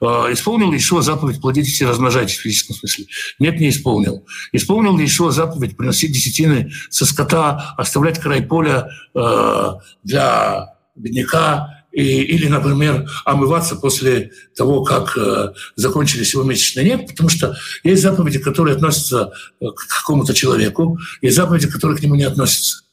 А, 0.01 0.31
исполнил 0.31 0.71
ли 0.71 0.77
Ишуа 0.77 1.01
заповедь 1.01 1.41
«плодитесь 1.41 1.81
и 1.81 1.85
размножайтесь» 1.85 2.37
в 2.37 2.41
физическом 2.41 2.75
смысле? 2.75 3.05
Нет, 3.39 3.59
не 3.59 3.69
исполнил. 3.69 4.25
Исполнил 4.51 4.97
ли 4.97 5.05
Ишуа 5.05 5.31
заповедь 5.31 5.77
приносить 5.77 6.11
десятины 6.11 6.71
со 6.89 7.05
скота, 7.05 7.73
оставлять 7.77 8.19
край 8.19 8.41
поля 8.41 8.89
э, 9.13 9.71
для 10.03 10.75
бедняка 10.95 11.84
и, 11.95 12.23
или, 12.23 12.47
например, 12.47 13.09
омываться 13.23 13.77
после 13.77 14.31
того, 14.55 14.83
как 14.83 15.17
э, 15.17 15.53
закончились 15.77 16.33
его 16.33 16.43
месячные 16.43 16.85
нет, 16.85 17.07
потому 17.07 17.29
что 17.29 17.55
есть 17.83 18.01
заповеди, 18.01 18.39
которые 18.39 18.75
относятся 18.75 19.31
э, 19.61 19.65
к 19.67 19.99
какому-то 19.99 20.33
человеку, 20.33 20.99
и 21.21 21.29
заповеди, 21.29 21.69
которые 21.69 21.97
к 21.97 22.03
нему 22.03 22.15
не 22.15 22.25
относятся 22.25 22.85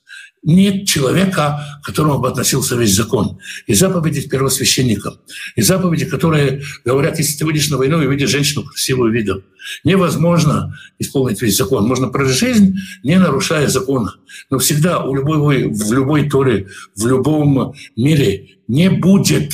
нет 0.43 0.89
человека, 0.89 1.81
к 1.83 1.87
которому 1.87 2.19
бы 2.19 2.29
относился 2.29 2.77
весь 2.77 2.95
закон. 2.95 3.39
И 3.67 3.75
заповеди 3.75 4.29
первосвященникам, 4.29 5.21
и 5.55 5.63
заповеди, 5.63 6.05
которые 6.05 6.63
говорят, 6.85 7.19
если 7.19 7.39
ты 7.39 7.45
выйдешь 7.45 7.71
на 7.71 7.77
войну 7.77 8.03
и 8.03 8.09
видишь 8.09 8.31
женщину 8.31 8.65
красивую 8.65 9.13
видом, 9.13 9.45
невозможно 9.85 10.77
исполнить 10.99 11.41
весь 11.43 11.57
закон. 11.57 11.87
Можно 11.87 12.09
прожить 12.09 12.39
жизнь, 12.39 12.75
не 13.05 13.19
нарушая 13.19 13.69
закона. 13.69 14.15
Но 14.51 14.59
всегда 14.59 15.05
у 15.05 15.15
любой, 15.15 15.69
в 15.69 15.93
любой 15.93 16.29
Торе, 16.29 16.69
в 16.97 17.07
любом 17.07 17.75
мире 17.97 18.57
не 18.73 18.89
будет, 18.89 19.53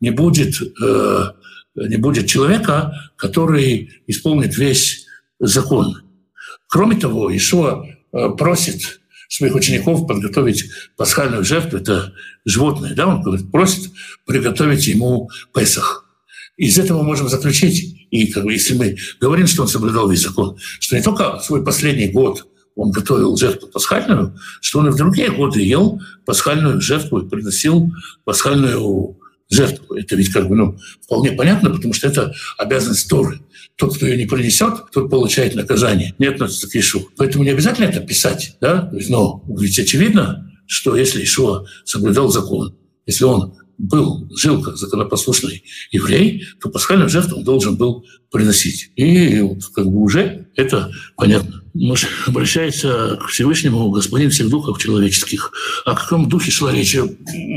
не 0.00 0.10
будет, 0.10 0.54
э, 0.82 1.32
не 1.76 1.96
будет 1.98 2.26
человека, 2.26 3.12
который 3.16 3.90
исполнит 4.06 4.56
весь 4.56 5.06
закон. 5.38 6.02
Кроме 6.66 6.96
того, 6.96 7.30
Ишуа 7.36 7.84
э, 7.84 8.30
просит 8.38 9.00
своих 9.28 9.54
учеников 9.54 10.06
подготовить 10.06 10.64
пасхальную 10.96 11.44
жертву, 11.44 11.76
это 11.76 12.14
животное, 12.46 12.94
да, 12.94 13.06
он 13.06 13.20
говорит, 13.20 13.50
просит 13.50 13.90
приготовить 14.24 14.86
ему 14.86 15.28
Песах. 15.54 16.08
Из 16.56 16.78
этого 16.78 17.02
мы 17.02 17.08
можем 17.08 17.28
заключить, 17.28 18.06
и 18.10 18.28
как 18.28 18.44
бы, 18.44 18.52
если 18.54 18.74
мы 18.74 18.96
говорим, 19.20 19.46
что 19.46 19.62
он 19.62 19.68
соблюдал 19.68 20.08
весь 20.08 20.22
закон, 20.22 20.56
что 20.80 20.96
не 20.96 21.02
только 21.02 21.38
свой 21.40 21.62
последний 21.62 22.08
год 22.08 22.46
он 22.76 22.90
готовил 22.90 23.36
жертву 23.36 23.68
пасхальную, 23.68 24.36
что 24.60 24.80
он 24.80 24.88
и 24.88 24.90
в 24.90 24.96
другие 24.96 25.30
годы 25.30 25.62
ел 25.62 26.00
пасхальную 26.24 26.80
жертву 26.80 27.20
и 27.20 27.28
приносил 27.28 27.92
пасхальную 28.24 29.16
жертву. 29.50 29.94
Это 29.94 30.16
ведь 30.16 30.32
как 30.32 30.48
бы 30.48 30.56
ну, 30.56 30.78
вполне 31.02 31.32
понятно, 31.32 31.70
потому 31.70 31.94
что 31.94 32.08
это 32.08 32.34
обязанность 32.58 33.08
Торы. 33.08 33.40
Тот, 33.76 33.96
кто 33.96 34.06
ее 34.06 34.16
не 34.16 34.26
принесет, 34.26 34.90
тот 34.92 35.10
получает 35.10 35.54
наказание, 35.54 36.14
не 36.18 36.26
относится 36.26 36.68
к 36.68 36.76
Ишу. 36.76 37.08
Поэтому 37.16 37.44
не 37.44 37.50
обязательно 37.50 37.86
это 37.86 38.00
писать. 38.00 38.56
Да? 38.60 38.90
Но 39.08 39.44
ведь 39.48 39.78
очевидно, 39.78 40.50
что 40.66 40.96
если 40.96 41.22
Ишуа 41.22 41.66
соблюдал 41.84 42.28
закон, 42.28 42.76
если 43.06 43.24
он 43.24 43.54
был, 43.78 44.28
жил 44.36 44.62
как 44.62 44.76
законопослушный 44.76 45.64
еврей, 45.90 46.46
то 46.60 46.68
пасхальную 46.70 47.08
жертву 47.08 47.38
он 47.38 47.44
должен 47.44 47.76
был 47.76 48.04
приносить. 48.30 48.90
И 48.96 49.40
вот 49.40 49.64
как 49.74 49.86
бы 49.86 50.00
уже 50.00 50.46
это 50.56 50.90
понятно. 51.16 51.62
Муж 51.74 52.06
обращается 52.26 53.18
к 53.20 53.28
Всевышнему 53.28 53.90
господин 53.90 54.30
всех 54.30 54.48
духов 54.48 54.78
человеческих. 54.78 55.52
О 55.84 55.94
каком 55.94 56.28
духе 56.28 56.50
шла 56.50 56.72
речь? 56.72 56.96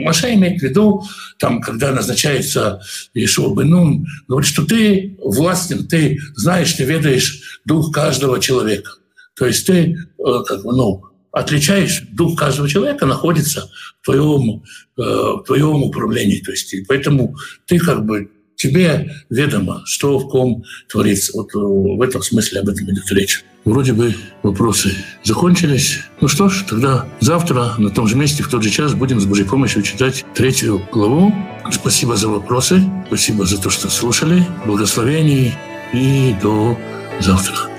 Маша 0.04 0.34
имеет 0.34 0.60
в 0.60 0.64
виду, 0.64 1.04
там, 1.38 1.62
когда 1.62 1.92
назначается 1.92 2.82
Ишуа 3.14 3.56
Бенун, 3.56 4.08
говорит, 4.28 4.50
что 4.50 4.66
ты 4.66 5.18
властен, 5.24 5.88
ты 5.88 6.20
знаешь, 6.36 6.74
ты 6.74 6.84
ведаешь 6.84 7.60
дух 7.66 7.92
каждого 7.92 8.40
человека. 8.40 8.92
То 9.36 9.46
есть 9.46 9.68
ты 9.68 9.96
э, 10.18 10.44
как 10.48 10.64
бы, 10.64 10.76
ну, 10.76 11.04
отличаешь, 11.40 12.04
дух 12.12 12.38
каждого 12.38 12.70
человека 12.70 13.06
находится 13.06 13.70
в 14.02 14.06
твоем, 14.06 14.64
э, 14.98 15.02
в 15.02 15.44
твоем 15.46 15.84
управлении. 15.84 16.40
То 16.40 16.52
есть, 16.52 16.76
поэтому 16.88 17.36
ты 17.66 17.80
как 17.80 18.06
бы 18.06 18.30
тебе 18.58 19.14
ведомо, 19.30 19.84
что 19.86 20.20
в 20.20 20.28
ком 20.28 20.64
творится. 20.90 21.32
Вот 21.36 21.54
э, 21.56 21.58
в 21.58 22.02
этом 22.02 22.22
смысле 22.22 22.62
об 22.62 22.70
этом 22.70 22.90
идет 22.92 23.10
речь. 23.12 23.44
Вроде 23.64 23.94
бы 23.94 24.16
вопросы 24.44 24.94
закончились. 25.24 26.00
Ну 26.22 26.28
что 26.28 26.50
ж, 26.50 26.64
тогда 26.68 27.06
завтра 27.20 27.74
на 27.78 27.90
том 27.90 28.08
же 28.08 28.16
месте, 28.16 28.42
в 28.42 28.50
тот 28.50 28.64
же 28.64 28.70
час 28.70 28.94
будем 28.94 29.20
с 29.20 29.26
Божьей 29.26 29.46
помощью 29.46 29.84
читать 29.84 30.26
третью 30.34 30.82
главу. 30.92 31.34
Спасибо 31.72 32.16
за 32.16 32.30
вопросы, 32.30 32.82
спасибо 33.08 33.46
за 33.46 33.62
то, 33.62 33.70
что 33.70 33.90
слушали. 33.90 34.46
Благословений 34.66 35.54
и 35.94 36.34
до 36.42 36.78
завтра. 37.20 37.77